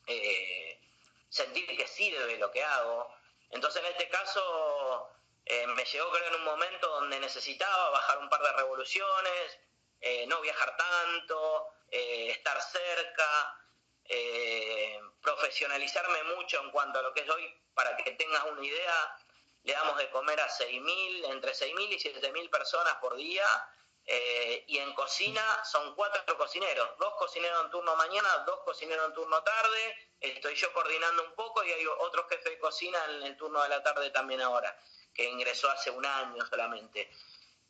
[0.07, 0.81] eh,
[1.29, 3.15] sentir que sirve lo que hago.
[3.51, 5.11] Entonces, en este caso,
[5.75, 9.59] me llegó creo en un momento donde necesitaba bajar un par de revoluciones,
[10.01, 13.59] eh, no viajar tanto, eh, estar cerca,
[14.05, 19.17] eh, profesionalizarme mucho en cuanto a lo que es hoy, para que tengas una idea,
[19.63, 23.45] le damos de comer a 6.000, entre 6.000 y 7.000 personas por día,
[24.67, 29.41] y en cocina son cuatro cocineros, dos cocineros en turno mañana, dos cocineros en turno
[29.45, 33.63] tarde, estoy yo coordinando un poco y hay otro jefe de cocina en el turno
[33.63, 34.77] de la tarde también ahora,
[35.15, 37.11] que ingresó hace un año solamente.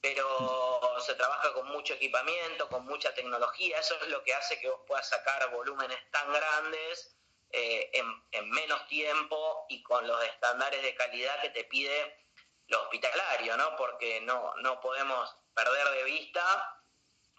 [0.01, 4.71] Pero se trabaja con mucho equipamiento, con mucha tecnología, eso es lo que hace que
[4.71, 7.17] vos puedas sacar volúmenes tan grandes
[7.51, 12.27] eh, en, en menos tiempo y con los estándares de calidad que te pide
[12.69, 13.77] lo hospitalario, ¿no?
[13.77, 16.83] Porque no, no podemos perder de vista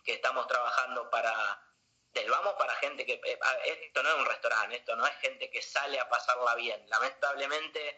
[0.03, 1.61] que estamos trabajando para
[2.13, 3.39] del vamos para gente que eh,
[3.85, 6.83] esto no es un restaurante, esto no es gente que sale a pasarla bien.
[6.89, 7.97] Lamentablemente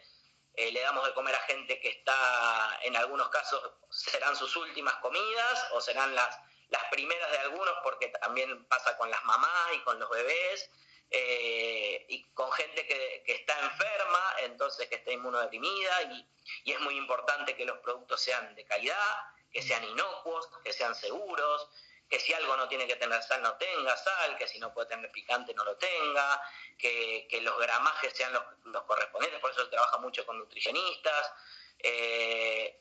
[0.56, 4.94] eh, le damos de comer a gente que está, en algunos casos serán sus últimas
[4.96, 6.38] comidas o serán las,
[6.68, 10.70] las primeras de algunos porque también pasa con las mamás y con los bebés
[11.10, 16.28] eh, y con gente que, que, está enferma, entonces que está inmunodeprimida y,
[16.64, 19.16] y es muy importante que los productos sean de calidad,
[19.52, 21.68] que sean inocuos, que sean seguros,
[22.08, 24.88] que si algo no tiene que tener sal no tenga sal, que si no puede
[24.88, 26.40] tener picante no lo tenga,
[26.78, 31.32] que, los gramajes sean los, correspondientes, por eso se trabaja mucho con nutricionistas.
[31.78, 32.80] Eh,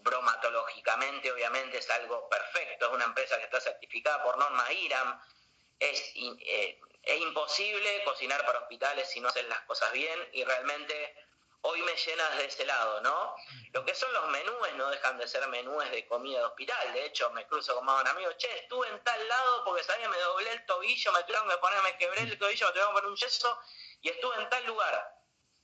[0.00, 5.20] bromatológicamente obviamente es algo perfecto, es una empresa que está certificada por normas IRAM,
[5.78, 11.14] es, eh, es imposible cocinar para hospitales si no hacen las cosas bien y realmente
[11.62, 13.34] hoy me llenas de ese lado, ¿no?
[13.72, 16.92] Lo que son los menúes no dejan de ser menúes de comida de hospital.
[16.92, 20.18] De hecho, me cruzo con un amigo, che, estuve en tal lado porque sabía me
[20.18, 23.10] doblé el tobillo, me tuvieron que poner, me quebré el tobillo, me tuvieron que poner
[23.10, 23.60] un yeso
[24.00, 25.14] y estuve en tal lugar.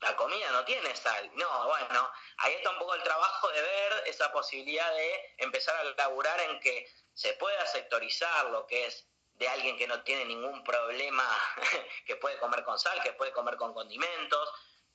[0.00, 1.30] La comida no tiene sal.
[1.35, 5.85] No, bueno, ahí está un poco el trabajo de ver esa posibilidad de empezar a
[5.85, 10.62] laburar en que se pueda sectorizar lo que es de alguien que no tiene ningún
[10.62, 11.24] problema,
[12.07, 14.48] que puede comer con sal, que puede comer con condimentos,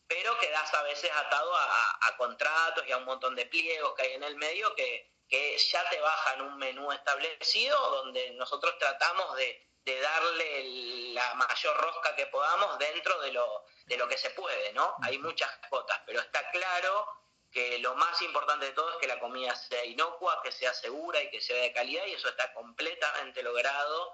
[0.10, 4.14] pero quedas a veces atado a, contratos y a un montón de pliegos que hay
[4.14, 11.14] en el medio que, ya te bajan un menú establecido donde nosotros tratamos de, darle
[11.14, 14.96] la mayor rosca que podamos dentro de lo, de lo que se puede, ¿no?
[15.02, 17.08] Hay muchas cotas, pero está claro
[17.52, 21.24] que lo más importante de todo es que la comida sea inocua, que sea segura
[21.24, 24.14] y que sea de calidad y eso está completamente logrado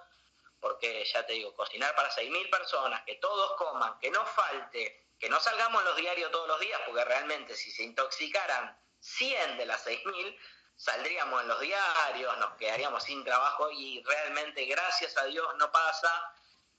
[0.62, 5.30] porque ya te digo, cocinar para 6.000 personas, que todos coman, que no falte que
[5.30, 9.86] no salgamos los diarios todos los días, porque realmente si se intoxicaran 100 de las
[9.86, 10.38] 6.000,
[10.76, 16.34] saldríamos en los diarios, nos quedaríamos sin trabajo y realmente, gracias a Dios, no pasa,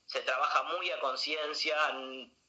[0.05, 1.77] se trabaja muy a conciencia,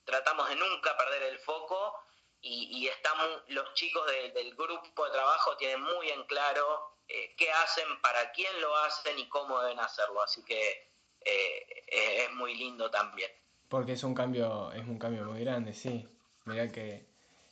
[0.03, 2.03] tratamos de nunca perder el foco
[2.41, 7.99] y, estamos, los chicos del grupo de trabajo tienen muy en claro eh, qué hacen,
[8.01, 13.31] para quién lo hacen y cómo deben hacerlo, así que eh, es muy lindo también.
[13.69, 16.07] Porque es un cambio, es un cambio muy grande, sí.
[16.45, 17.05] Mira que,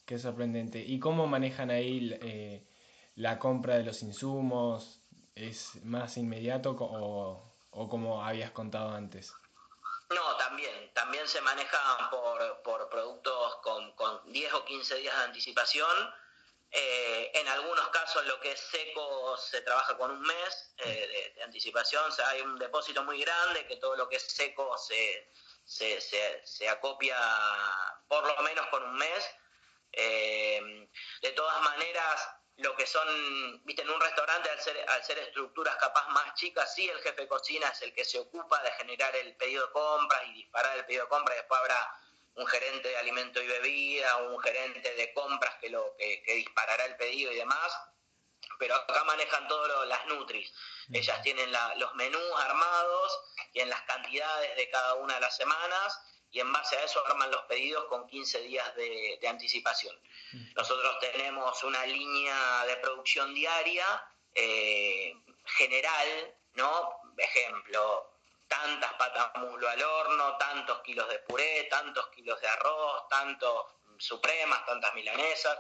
[0.06, 0.80] que sorprendente.
[0.80, 2.66] ¿Y cómo manejan ahí eh,
[3.16, 5.02] la compra de los insumos?
[5.36, 9.34] ¿Es más inmediato o, o como habías contado antes?
[10.10, 10.94] No, también.
[10.94, 16.14] También se maneja por, por productos con, con 10 o 15 días de anticipación.
[16.72, 21.34] Eh, en algunos casos lo que es seco se trabaja con un mes eh, de,
[21.36, 22.04] de, anticipación.
[22.06, 25.32] O sea, hay un depósito muy grande que todo lo que es seco se,
[25.66, 27.18] se, se, acopia
[28.08, 29.30] por lo menos con un mes.
[29.92, 30.88] Eh,
[31.22, 35.76] de todas maneras, lo que son, viste, en un restaurante, al ser, al ser estructuras
[35.78, 39.16] capaz más chicas, sí, el jefe de cocina es el que se ocupa de generar
[39.16, 42.00] el pedido de compras y disparar el pedido de compras, y después habrá
[42.36, 46.86] un gerente de alimento y bebida, un gerente de compras que, lo, que, que disparará
[46.86, 47.78] el pedido y demás
[48.60, 50.54] pero acá manejan todas las Nutris.
[50.92, 53.20] Ellas tienen los menús armados
[53.54, 56.00] y en las cantidades de cada una de las semanas
[56.32, 59.96] y en base a eso arman los pedidos con 15 días de, anticipación.
[60.56, 63.86] Nosotros tenemos una línea de producción diaria
[64.34, 65.16] eh,
[65.46, 67.00] general, ¿no?
[67.18, 68.16] Ejemplo,
[68.48, 74.66] tantas patas muslo al horno, tantos kilos de puré, tantos kilos de arroz, tantos supremas,
[74.66, 75.58] tantas milanesas.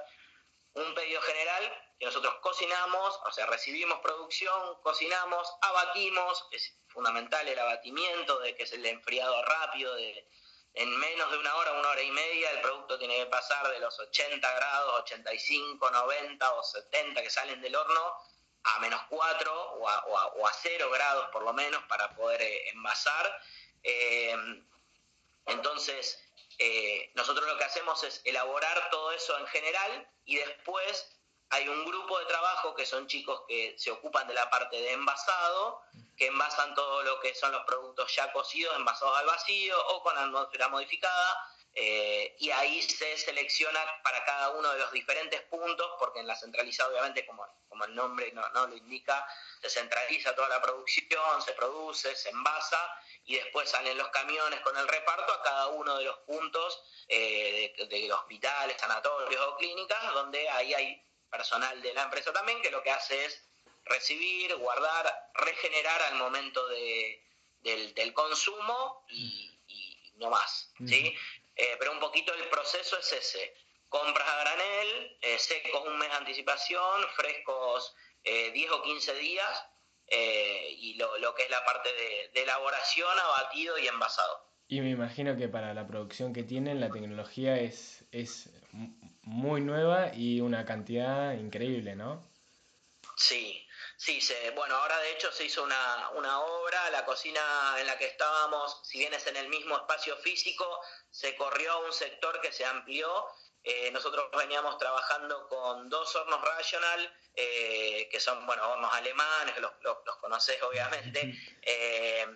[0.73, 7.60] Un pedido general que nosotros cocinamos, o sea, recibimos producción, cocinamos, abatimos, es fundamental el
[7.60, 10.27] abatimiento, de que es el enfriado rápido, de,
[10.75, 13.79] en menos de una hora, una hora y media, el producto tiene que pasar de
[13.79, 18.17] los 80 grados, 85, 90 o 70 que salen del horno
[18.63, 20.05] a menos 4 o a,
[20.36, 23.41] o 0 grados por lo menos para poder eh, envasar.
[23.84, 24.36] Eh,
[25.45, 26.19] entonces,
[26.58, 31.14] eh, nosotros lo que hacemos es elaborar todo eso en general y después
[31.49, 34.93] hay un grupo de trabajo que son chicos que se ocupan de la parte de
[34.93, 35.81] envasado,
[36.17, 40.17] que envasan todo lo que son los productos ya cocidos, envasados al vacío o con
[40.17, 46.21] atmósfera modificada, eh, y ahí se selecciona para cada uno de los diferentes puntos, porque
[46.21, 49.27] en la centralizada obviamente como, como el nombre no, no, lo indica,
[49.62, 52.79] se centraliza toda la producción, se produce, se envasa
[53.25, 57.73] y después salen los camiones con el reparto a cada uno de los puntos eh,
[57.77, 62.71] de, de, hospitales, sanatorios o clínicas, donde ahí hay personal de la empresa también que
[62.71, 63.43] lo que hace es
[63.83, 67.21] recibir, guardar, regenerar al momento de,
[67.61, 70.71] del, del, consumo y, y no más.
[70.87, 71.13] ¿sí?
[71.55, 73.53] Eh, pero un poquito el proceso es ese.
[73.89, 79.65] Compras a granel, eh, secos un mes de anticipación, frescos eh, 10 o 15 días
[80.07, 84.45] eh, y lo, lo, que es la parte de, de, elaboración, abatido y envasado.
[84.67, 88.49] Y me imagino que para la producción que tienen la tecnología es, es
[89.25, 92.31] muy nueva y una cantidad increíble, ¿no?
[93.17, 93.65] Sí,
[93.97, 97.41] Sí, se, bueno, ahora de hecho se hizo una, una, obra, la cocina
[97.79, 101.77] en la que estábamos, si bien es en el mismo espacio físico, se corrió a
[101.77, 103.25] un sector que se amplió.
[103.63, 109.71] Eh, nosotros veníamos trabajando con dos hornos Rational, eh, que son, bueno, hornos alemanes, los,
[109.81, 111.33] los, los conoces obviamente.
[111.67, 112.27] Eh,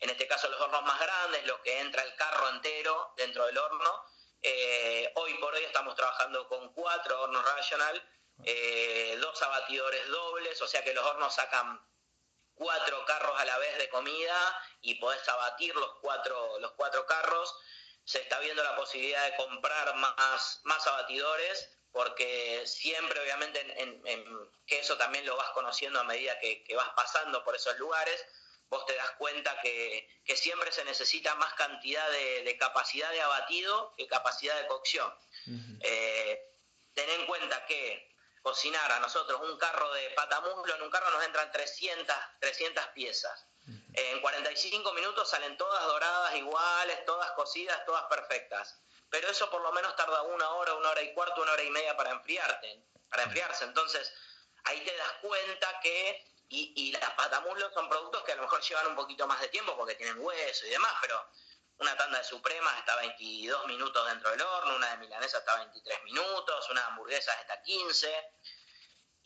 [0.00, 3.56] en este caso los hornos más grandes, lo que entra el carro entero dentro del
[3.56, 4.04] horno.
[4.42, 8.10] Eh, hoy por hoy estamos trabajando con cuatro hornos Rational,
[8.44, 11.80] eh, dos abatidores dobles, o sea que los hornos sacan
[12.54, 17.54] cuatro carros a la vez de comida y podés abatir los cuatro, los cuatro carros.
[18.04, 24.06] Se está viendo la posibilidad de comprar más, más abatidores porque siempre obviamente en, en,
[24.06, 28.24] en, que eso también lo vas conociendo a medida que, vas pasando por esos lugares,
[28.72, 33.20] vos te das cuenta que, que siempre se necesita más cantidad de, de, capacidad de
[33.20, 35.12] abatido que capacidad de cocción.
[35.46, 35.78] Uh -huh.
[35.82, 36.40] eh,
[36.94, 41.22] ten en cuenta que cocinar a nosotros un carro de patamuslo, en un carro nos
[41.22, 43.46] entran 300, 300 piezas.
[43.94, 48.80] En 45 minutos salen todas doradas iguales, todas cocidas, todas perfectas.
[49.10, 51.70] Pero eso por lo menos tarda una hora, una hora y cuarto, una hora y
[51.70, 53.64] media para enfriarte, para enfriarse.
[53.64, 54.12] Entonces,
[54.64, 58.60] ahí te das cuenta que, y, y las patamuslos son productos que a lo mejor
[58.60, 61.28] llevan un poquito más de tiempo porque tienen hueso y demás, pero
[61.78, 66.04] una tanda de supremas está 22 minutos dentro del horno, una de milanesa está 23
[66.04, 68.30] minutos, una de hamburguesas está 15.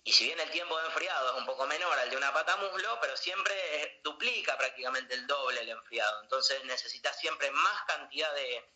[0.05, 2.57] Y si bien el tiempo de enfriado es un poco menor al de una pata
[2.59, 6.23] muslo, pero siempre duplica prácticamente el doble el enfriado.
[6.23, 8.71] Entonces necesitas siempre más cantidad de,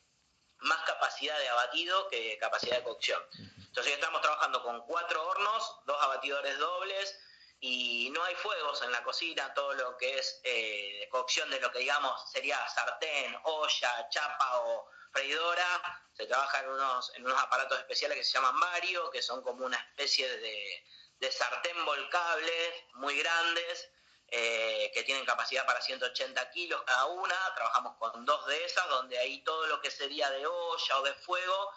[0.59, 3.23] más capacidad de abatido que capacidad de cocción.
[3.59, 7.19] Entonces estamos trabajando con cuatro hornos, dos abatidores dobles,
[7.61, 11.71] y no hay fuegos en la cocina, todo lo que es eh, cocción de lo
[11.71, 17.79] que digamos sería sartén, olla, chapa o freidora, se trabaja en unos, en unos aparatos
[17.79, 20.87] especiales que se llaman Mario, que son como una especie de,
[21.19, 23.91] de sartén volcable muy grandes,
[24.29, 29.19] eh, que tienen capacidad para 180 kilos cada una, trabajamos con dos de esas, donde
[29.19, 31.73] ahí todo lo que sería de olla o de fuego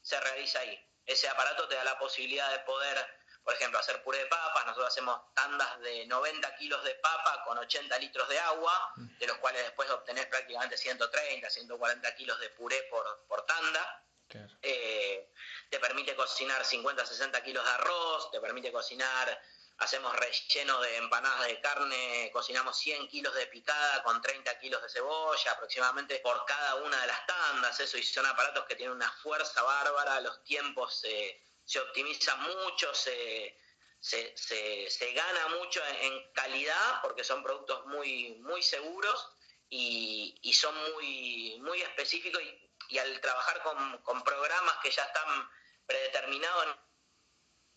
[0.00, 0.82] se realiza ahí.
[1.04, 4.88] Ese aparato te da la posibilidad de poder por ejemplo, hacer puré de papas, nosotros
[4.88, 9.62] hacemos tandas de 90 kilos de papa con 80 litros de agua, de los cuales
[9.62, 14.04] después obtenés prácticamente 130, 140 kilos de puré por, por tanda.
[14.26, 14.52] Claro.
[14.62, 15.30] Eh,
[15.70, 19.40] te permite cocinar 50, 60 kilos de arroz, te permite cocinar,
[19.78, 24.88] hacemos relleno de empanadas de carne, cocinamos 100 kilos de picada con 30 kilos de
[24.88, 29.12] cebolla aproximadamente por cada una de las tandas, eso, y son aparatos que tienen una
[29.22, 31.04] fuerza bárbara, los tiempos...
[31.04, 33.58] Eh, se optimiza mucho, se,
[34.00, 39.28] se, se, se gana mucho en, calidad porque son productos muy, muy seguros
[39.68, 45.02] y, y son muy, muy específicos y, y al trabajar con, con, programas que ya
[45.02, 45.50] están
[45.86, 46.76] predeterminados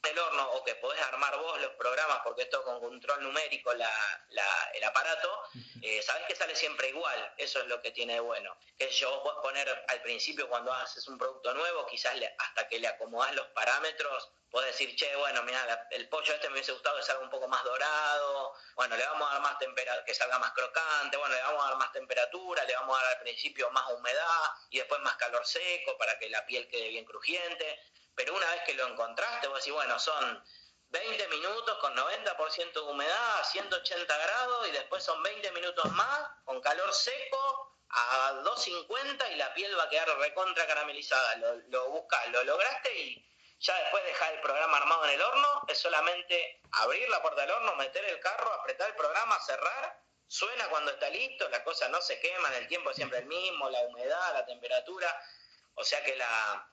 [0.04, 3.74] en el horno o que podés armar vos los programas porque esto con control numérico
[3.74, 3.92] la,
[4.30, 5.44] la, el aparato,
[5.82, 8.56] eh, sabés que sale siempre igual, eso es lo que tiene de bueno.
[8.78, 12.68] Que yo vos podés poner al principio cuando haces un producto nuevo, quizás le, hasta
[12.68, 16.72] que le acomodás los parámetros, podés decir, che, bueno, mira, el pollo este me hubiese
[16.72, 20.16] gustado que salga un poco más dorado, bueno, le vamos a dar más temperatura, que
[20.16, 23.22] salga más crocante, bueno, le vamos a dar más temperatura, le vamos a dar al
[23.22, 27.80] principio más humedad y después más calor seco para que la piel quede bien crujiente
[28.16, 30.44] pero una vez que lo encontraste, vos decís, bueno, son
[30.90, 36.20] 20 minutos con 90% de humedad a 180 grados y después son 20 minutos más
[36.44, 41.36] con calor seco a 250 y la piel va a quedar recontra caramelizada.
[41.38, 43.26] Lo, lo buscas, lo lograste y
[43.60, 47.42] ya después de dejar el programa armado en el horno, es solamente abrir la puerta
[47.42, 51.90] del horno, meter el carro, apretar el programa, cerrar, suena cuando está listo, las cosas
[51.90, 55.14] no se queman, el tiempo es siempre el mismo, la humedad, la temperatura,
[55.76, 56.72] o sea que la,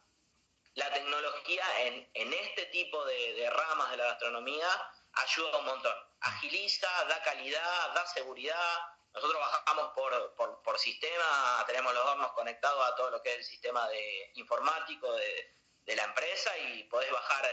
[0.77, 4.69] la tecnología en, en este tipo de, ramas de la gastronomía
[5.15, 5.95] ayuda un montón.
[6.21, 8.79] Agiliza, da calidad, da seguridad.
[9.15, 13.45] nosotros bajamos por, por, sistema, tenemos los hornos conectados a todo lo que es el
[13.45, 15.55] sistema de informático de,
[15.97, 17.47] la empresa y podés bajar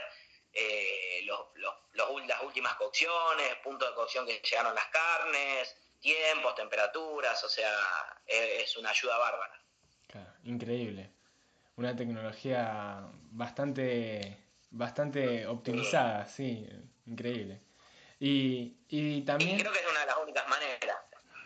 [0.51, 1.39] eh, los,
[1.93, 8.75] las últimas cocciones, puntos de cocción que llegaron las carnes, tiempos, temperaturas, o sea, es,
[8.75, 9.63] una ayuda bárbara.
[10.43, 11.11] Increíble.
[11.75, 13.01] Una tecnología
[13.31, 14.37] bastante,
[14.69, 16.67] bastante optimizada, sí,
[17.05, 17.61] increíble.
[18.19, 19.59] Y, y también...
[19.59, 20.79] creo que es una de las únicas maneras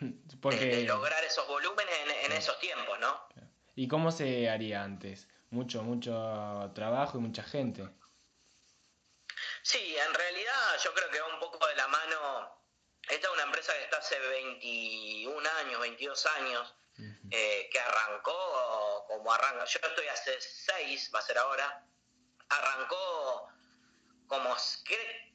[0.00, 3.28] de, lograr esos volúmenes en, esos tiempos, ¿no?
[3.74, 5.28] ¿Y cómo se haría antes?
[5.50, 7.88] Mucho, mucho trabajo y mucha gente.
[9.62, 10.52] Sí, en realidad
[10.82, 12.62] yo creo que va un poco de la mano.
[13.08, 16.74] Esta es una empresa que está hace 21 años, 22 años,
[17.30, 19.64] eh, que arrancó como arranca.
[19.64, 21.84] Yo estoy hace 6, va a ser ahora.
[22.48, 23.48] Arrancó
[24.26, 24.56] como.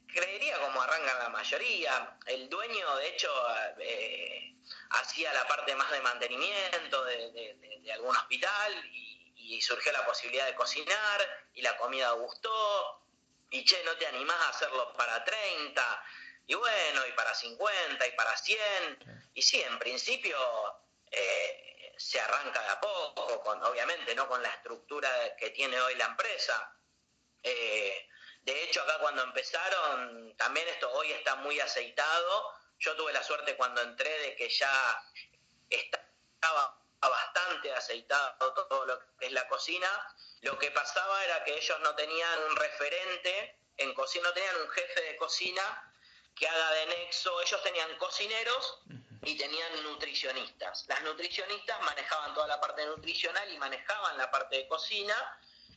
[0.06, 2.18] creería como arrancan la mayoría.
[2.26, 3.30] El dueño, de hecho,
[3.78, 4.54] eh,
[4.90, 10.54] hacía la parte más de mantenimiento de, algún hospital y, y surgió la posibilidad de
[10.54, 13.04] cocinar y la comida gustó
[13.54, 16.04] y che, no te animás a hacerlo para 30,
[16.48, 20.36] y bueno, y para 50, y para 100, y sí, en principio
[21.16, 25.94] eh, se arranca de a poco, con, obviamente no con la estructura que tiene hoy
[25.94, 26.76] la empresa.
[27.42, 28.08] Eh,
[28.42, 32.52] de hecho, acá cuando empezaron, también esto hoy está muy aceitado.
[32.78, 35.02] Yo tuve la suerte cuando entré de que ya
[35.70, 39.88] estaba bastante aceitado todo lo que es la cocina.
[40.40, 44.68] Lo que pasaba era que ellos no tenían un referente en cocina, no tenían un
[44.68, 45.92] jefe de cocina
[46.34, 47.40] que haga de nexo.
[47.40, 48.80] Ellos tenían cocineros
[49.24, 50.86] y tenían nutricionistas.
[50.88, 55.14] Las nutricionistas manejaban toda la parte nutricional y manejaban la parte de cocina.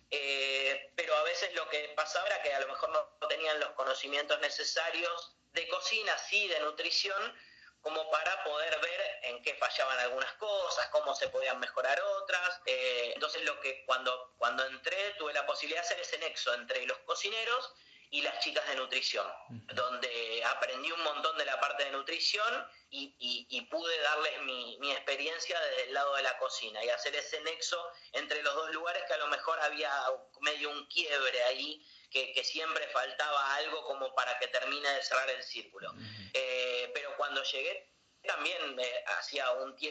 [0.09, 3.71] Eh, pero a veces lo que pasaba era que a lo mejor no tenían los
[3.71, 7.37] conocimientos necesarios de cocina, sí de nutrición,
[7.81, 12.61] como para poder ver en qué fallaban algunas cosas, cómo se podían mejorar otras.
[12.65, 16.85] Eh, entonces lo que cuando, cuando entré tuve la posibilidad de hacer ese nexo entre
[16.85, 17.73] los cocineros
[18.09, 19.25] y las chicas de nutrición,
[19.73, 23.15] donde aprendí un montón de la parte de nutrición y,
[23.49, 27.41] y, pude darles mi, mi, experiencia desde el lado de la cocina y hacer ese
[27.41, 27.77] nexo
[28.13, 29.91] entre los dos lugares que a lo mejor había
[30.39, 35.43] medio un quiebre ahí que, siempre faltaba algo como para que termine de cerrar el
[35.43, 35.93] círculo.
[36.33, 37.91] Eh, pero cuando llegué
[38.27, 39.47] también eh, hacía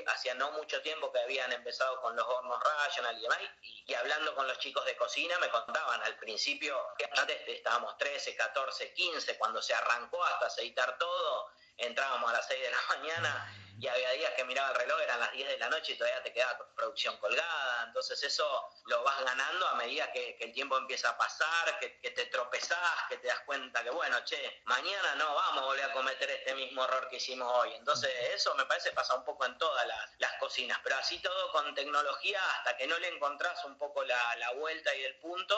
[0.07, 4.35] hacía no mucho tiempo que habían empezado con los hornos Rational y demás, y, hablando
[4.35, 6.79] con los chicos de cocina me contaban al principio,
[7.17, 12.63] antes estábamos 13, 14, 15, cuando se arrancó hasta aceitar todo, entrábamos a las 6
[12.63, 15.69] de la mañana y había días que miraba el reloj, eran las 10 de la
[15.69, 20.37] noche y todavía te quedaba producción colgada, entonces eso lo vas ganando a medida que,
[20.41, 24.63] el tiempo empieza a pasar, que, te tropezás, que te das cuenta que bueno, che,
[24.65, 28.55] mañana no vamos a volver a cometer este mismo error que hicimos hoy, entonces eso
[28.55, 32.77] me parece pasa un poco en todas las, cocinas, pero así todo con tecnología, hasta
[32.77, 35.57] que no le encontrás un poco la, vuelta y el punto,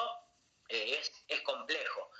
[0.68, 2.10] eh, es, es complejo.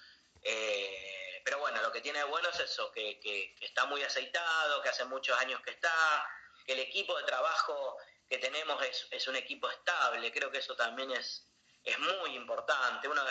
[0.43, 4.89] Eh, pero bueno, lo que tiene de bueno es eso, que, está muy aceitado, que
[4.89, 6.26] hace muchos años que está,
[6.66, 7.97] que el equipo de trabajo
[8.28, 11.47] que tenemos es, un equipo estable, creo que eso también es,
[11.84, 13.09] es muy importante.
[13.09, 13.22] Uno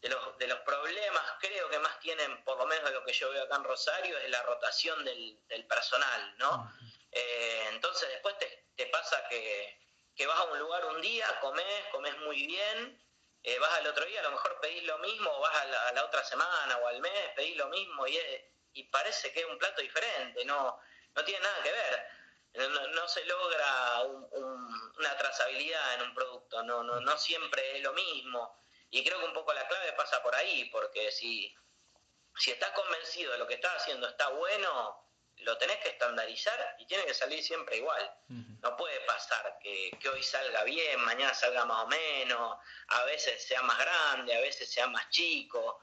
[0.00, 3.12] de los, de los problemas, creo que más tienen, por lo menos de lo que
[3.12, 6.72] yo veo acá en Rosario, es la rotación del, personal, ¿no?
[7.10, 9.78] Eh, entonces después te, te pasa que,
[10.16, 13.02] que vas a un lugar un día, comes, comes muy bien,
[13.42, 16.04] eh, vas al otro día, a lo mejor pedís lo mismo, o vas a la,
[16.04, 18.18] otra semana o al mes, pedís lo mismo y,
[18.74, 20.78] y parece que es un plato diferente, no,
[21.14, 22.08] no tiene nada que ver.
[22.54, 28.62] No, se logra una trazabilidad en un producto, no, no, no siempre es lo mismo.
[28.90, 31.54] Y creo que un poco la clave pasa por ahí, porque si,
[32.36, 35.02] si estás convencido de lo que estás haciendo está bueno,
[35.42, 38.10] lo tenés que estandarizar y tiene que salir siempre igual.
[38.60, 43.62] No puede pasar que, hoy salga bien, mañana salga más o menos, a veces sea
[43.62, 45.80] más grande, a veces sea más chico.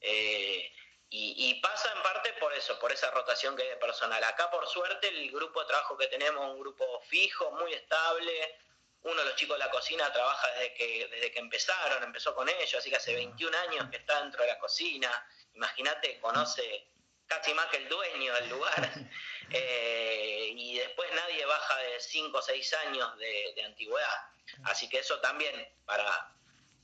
[0.00, 0.72] Eh,
[1.12, 4.22] y, pasa en parte por eso, por esa rotación que hay de personal.
[4.22, 8.58] Acá, por suerte, el grupo de trabajo que tenemos es un grupo fijo, muy estable.
[9.02, 12.48] Uno de los chicos de la cocina trabaja desde que, desde que empezaron, empezó con
[12.48, 15.26] ellos, así que hace 21 años que está dentro de la cocina.
[15.54, 16.86] Imagínate, conoce
[17.30, 18.90] casi más que el dueño del lugar.
[19.52, 24.28] Eh, y después nadie baja de 5 o 6 años de, antigüedad.
[24.62, 26.32] Así que eso también, para,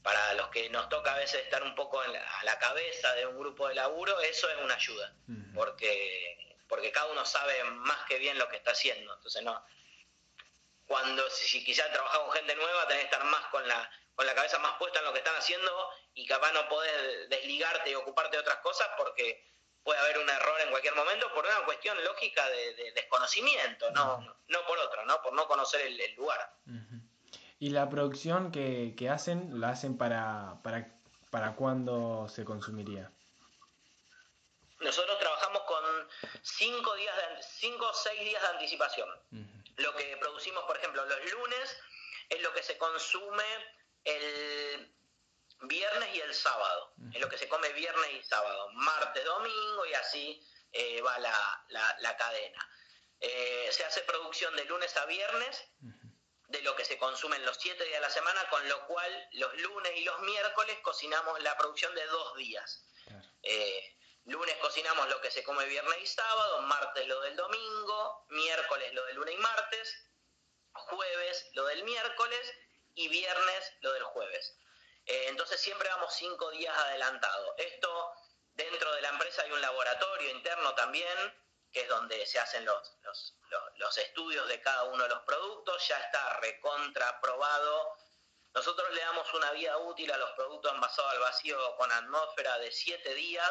[0.02, 3.38] para los que nos toca a veces estar un poco a la cabeza de un
[3.38, 5.14] grupo de laburo, eso es una ayuda,
[5.54, 9.14] porque, porque cada uno sabe más que bien lo que está haciendo.
[9.14, 9.64] Entonces, no
[10.86, 14.34] cuando si, quizás trabajas con gente nueva, tenés que estar más con la, con la
[14.34, 18.36] cabeza más puesta en lo que están haciendo y capaz no podés desligarte y ocuparte
[18.36, 19.44] de otras cosas porque
[19.86, 24.18] puede haber un error en cualquier momento por una cuestión lógica de, desconocimiento, no,
[24.48, 25.22] no por otra, ¿no?
[25.22, 26.52] por no conocer el, lugar.
[27.60, 30.92] ¿Y la producción que, que, hacen, la hacen para, para,
[31.30, 33.12] para cuándo se consumiría?
[34.80, 35.84] Nosotros trabajamos con
[36.42, 39.08] cinco días de, cinco o seis días de anticipación.
[39.76, 41.78] Lo que producimos, por ejemplo, los lunes
[42.28, 43.44] es lo que se consume
[44.02, 44.95] el
[45.62, 46.94] viernes y el sábado.
[47.12, 48.70] Es lo que se come viernes y sábado.
[48.74, 52.70] Martes, domingo y así eh, va la, cadena.
[53.20, 55.64] Eh, se hace producción de lunes a viernes
[56.48, 59.28] de lo que se consume en los siete días de la semana, con lo cual
[59.32, 62.84] los lunes y los miércoles cocinamos la producción de dos días.
[63.42, 63.96] Eh,
[64.26, 69.04] lunes cocinamos lo que se come viernes y sábado, martes lo del domingo, miércoles lo
[69.06, 70.06] del lunes y martes,
[70.72, 72.52] jueves lo del miércoles
[72.94, 74.56] y viernes lo del jueves.
[75.06, 77.54] Eh, entonces siempre vamos cinco días adelantado.
[77.56, 78.12] Esto
[78.54, 81.16] dentro de la empresa hay un laboratorio interno también,
[81.72, 82.96] que es donde se hacen los,
[83.76, 87.96] los, estudios de cada uno de los productos, ya está recontraprobado.
[88.54, 92.72] Nosotros le damos una vida útil a los productos envasados al vacío con atmósfera de
[92.72, 93.50] siete días,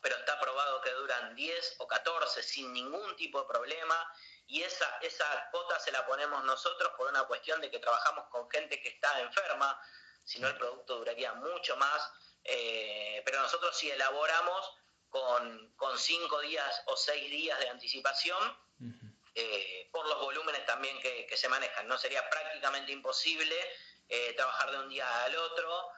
[0.00, 4.14] pero está probado que duran 10 o 14 sin ningún tipo de problema
[4.46, 8.48] y esa, esa cuota se la ponemos nosotros por una cuestión de que trabajamos con
[8.50, 9.80] gente que está enferma,
[10.24, 12.10] si no el producto duraría mucho más,
[12.44, 14.72] eh, pero nosotros sí elaboramos
[15.08, 18.58] con, cinco días o seis días de anticipación,
[19.34, 21.96] eh, por los volúmenes también que, se manejan, ¿no?
[21.96, 23.54] Sería prácticamente imposible
[24.08, 25.88] eh, trabajar de un día al otro,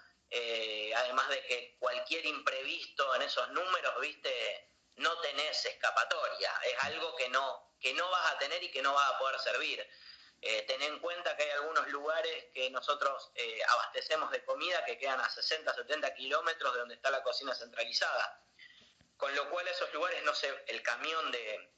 [0.97, 7.29] además de que cualquier imprevisto en esos números, viste, no tenés escapatoria, es algo que
[7.31, 9.87] no, que no vas a tener y que no vas a poder servir.
[10.43, 14.99] Eh, ten en cuenta que hay algunos lugares que nosotros eh, abastecemos de comida que
[14.99, 18.43] quedan a 60, 70 kilómetros de donde está la cocina centralizada.
[19.16, 21.70] Con lo cual esos lugares, no sé, el camión de,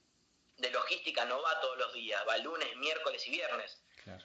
[0.70, 3.78] logística no va todos los días, va lunes, miércoles y viernes.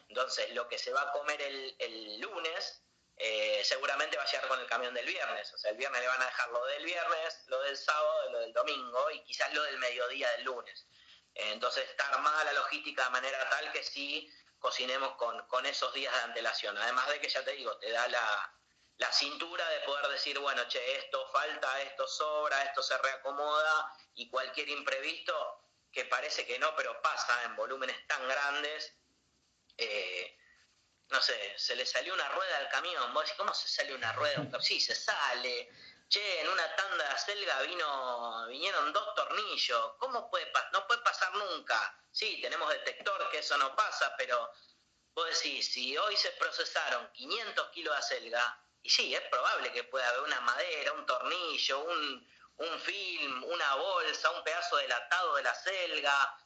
[0.08, 2.82] Entonces, lo que se va a comer el, lunes,
[3.18, 5.54] eh, seguramente va a llegar con el camión del viernes.
[5.54, 8.40] O sea, el viernes le van a dejar lo del viernes, lo del sábado, lo
[8.40, 10.88] del domingo y quizás lo del mediodía del lunes.
[11.36, 16.22] Entonces está armada la logística de manera tal que sí cocinemos con, esos días de
[16.22, 16.78] antelación.
[16.78, 20.98] Además de que ya te digo, te da la, cintura de poder decir, bueno, che,
[20.98, 25.62] esto falta, esto sobra, esto se reacomoda y cualquier imprevisto,
[25.92, 28.96] que parece que no, pero pasa en volúmenes tan grandes,
[29.78, 30.38] eh,
[31.10, 34.14] no sé, se le salió una rueda al camión, vos decís, ¿cómo se sale una
[34.14, 34.48] rueda?
[34.62, 35.70] Sí, se sale,
[36.10, 40.72] che, en una tanda de acelga vino, vinieron dos tornillos, ¿cómo puede pasar?
[40.74, 42.00] No puede pasar nunca.
[42.12, 44.52] Sí, tenemos detector que eso no pasa, pero
[45.16, 49.86] vos decís, si hoy se procesaron 500 kilos de acelga, y sí, es probable que
[49.86, 52.28] pueda haber una madera, un tornillo, un,
[52.58, 56.38] un film, una bolsa, un pedazo de latado de la selga.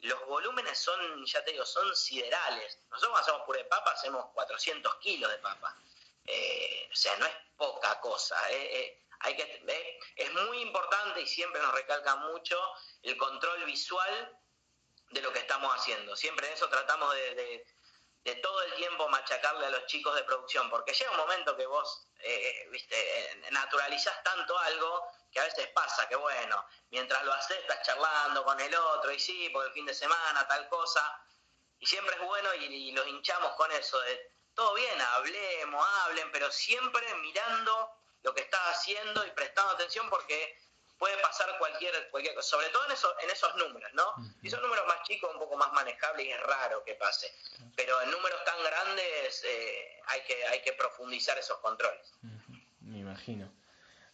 [0.00, 2.78] Los volúmenes son, ya te digo, son siderales.
[2.90, 5.74] Nosotros hacemos puré de papa hacemos 400 kilos de papa.
[6.30, 8.36] Eh, o sea, no es poca cosa.
[8.50, 12.60] Eh, eh, hay que, es muy importante y siempre nos recalca mucho
[13.02, 14.38] el control visual
[15.10, 16.14] de lo que estamos haciendo.
[16.14, 17.64] Siempre en eso tratamos de,
[18.42, 22.06] todo el tiempo machacarle a los chicos de producción, porque llega un momento que vos
[22.70, 28.44] viste, naturalizás tanto algo que a veces pasa que, bueno, mientras lo haces estás charlando
[28.44, 31.24] con el otro y sí, por el fin de semana, tal cosa.
[31.78, 36.26] Y siempre es bueno y, y los hinchamos con eso, de todo bien, hablemos, hablen,
[36.32, 37.92] pero siempre mirando
[38.24, 40.58] lo que está haciendo y prestando atención porque
[40.98, 44.02] puede pasar cualquier, cualquier cosa, sobre todo en, eso, en esos números, ¿no?
[44.42, 47.32] Si son números más chicos, un poco más manejables y es raro que pase,
[47.76, 52.12] pero en números tan grandes eh, hay, que, hay que profundizar esos controles.
[52.80, 53.48] Me imagino.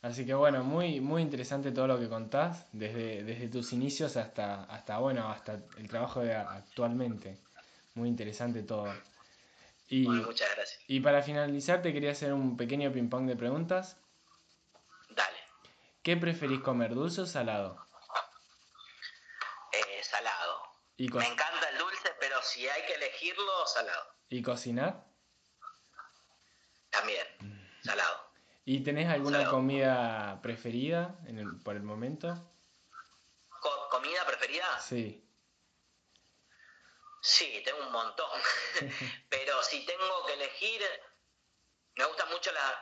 [0.03, 4.65] Así que bueno, muy, muy interesante todo lo que contás, desde, desde tus inicios hasta,
[4.65, 7.39] hasta, bueno, hasta el trabajo de actualmente.
[7.95, 8.93] Muy interesante todo.
[9.89, 10.83] Y, muchas gracias.
[10.87, 13.99] Y para finalizar, te quería hacer un pequeño ping-pong de preguntas.
[15.11, 15.39] Dale.
[16.03, 17.87] ¿Qué preferís comer, dulce o salado?
[19.73, 20.63] Eh, salado.
[20.97, 24.05] Me encanta el dulce, pero si hay que elegirlo, salado.
[24.29, 25.05] ¿Y cocinar?
[26.91, 27.27] También,
[27.83, 28.31] salado.
[28.65, 31.19] ¿Y tenés alguna comida preferida
[31.65, 32.51] por el momento?
[33.91, 34.81] ¿Comida preferida?
[34.81, 35.25] Sí.
[37.25, 38.39] Sí, tengo un montón.
[39.31, 40.83] Pero si tengo que elegir,
[41.97, 42.75] me gustan mucho las,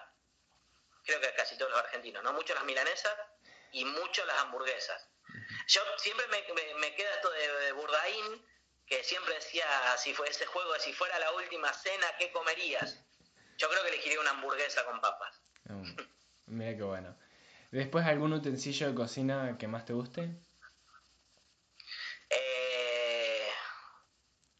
[1.04, 2.32] creo que casi todos los argentinos, ¿no?
[2.32, 3.16] Mucho las milanesas
[3.70, 5.08] y mucho las hamburguesas.
[5.68, 8.44] Yo siempre me, queda esto de, Burdaín,
[8.84, 9.64] que siempre decía,
[9.96, 12.98] si fue ese juego, si fuera la última cena, ¿qué comerías?
[13.58, 15.40] Yo creo que elegiría una hamburguesa con papas.
[16.46, 17.16] Mira qué bueno.
[17.70, 20.36] ¿Después algún utensilio de cocina que más te guste?
[22.28, 22.62] Eh,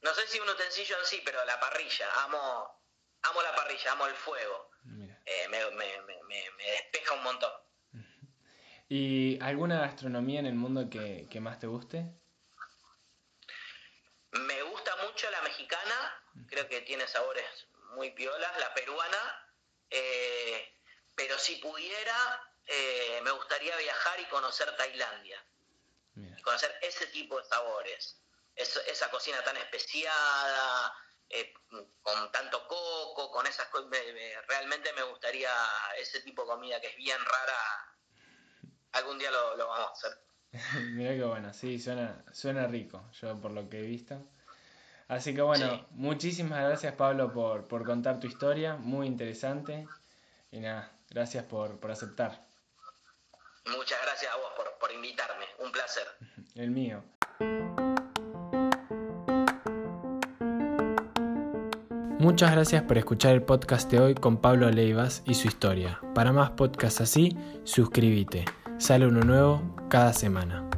[0.03, 2.07] no sé si un utensilio en sí, pero la parrilla.
[2.25, 2.83] Amo,
[3.23, 4.71] amo la parrilla, amo el fuego.
[5.27, 5.59] Eh, me,
[6.73, 7.53] despeja un montón.
[8.89, 12.07] ¿Y alguna gastronomía en el mundo que, más te guste?
[14.33, 17.45] Me gusta mucho la mexicana, creo que tiene sabores
[17.95, 19.47] muy piolas, la peruana,
[19.91, 20.75] eh,
[21.15, 22.17] pero si pudiera,
[22.67, 25.45] eh, me gustaría viajar y conocer Tailandia.
[26.43, 28.22] Conocer ese tipo de sabores.
[28.57, 30.95] Esa cocina tan especiada,
[31.29, 31.55] eh,
[32.03, 33.89] con tanto coco, con esas cosas.
[34.49, 35.51] realmente me gustaría
[35.99, 37.97] ese tipo de comida que es bien rara.
[38.93, 40.19] Algún día lo, vamos a hacer.
[40.93, 44.23] Mira que bueno, sí, suena, suena rico, yo por lo que he visto.
[45.09, 49.87] Así que bueno, muchísimas gracias Pablo por, por contar tu historia, muy interesante.
[50.51, 52.47] Y nada, gracias por, por aceptar.
[53.65, 56.07] Muchas gracias a vos por, por invitarme, un placer.
[56.55, 57.03] El mío.
[62.23, 66.01] Muchas gracias por escuchar el podcast de hoy con Pablo Leivas y su historia.
[66.15, 68.45] Para más podcasts así, suscríbete.
[68.79, 70.71] Sale uno nuevo cada semana.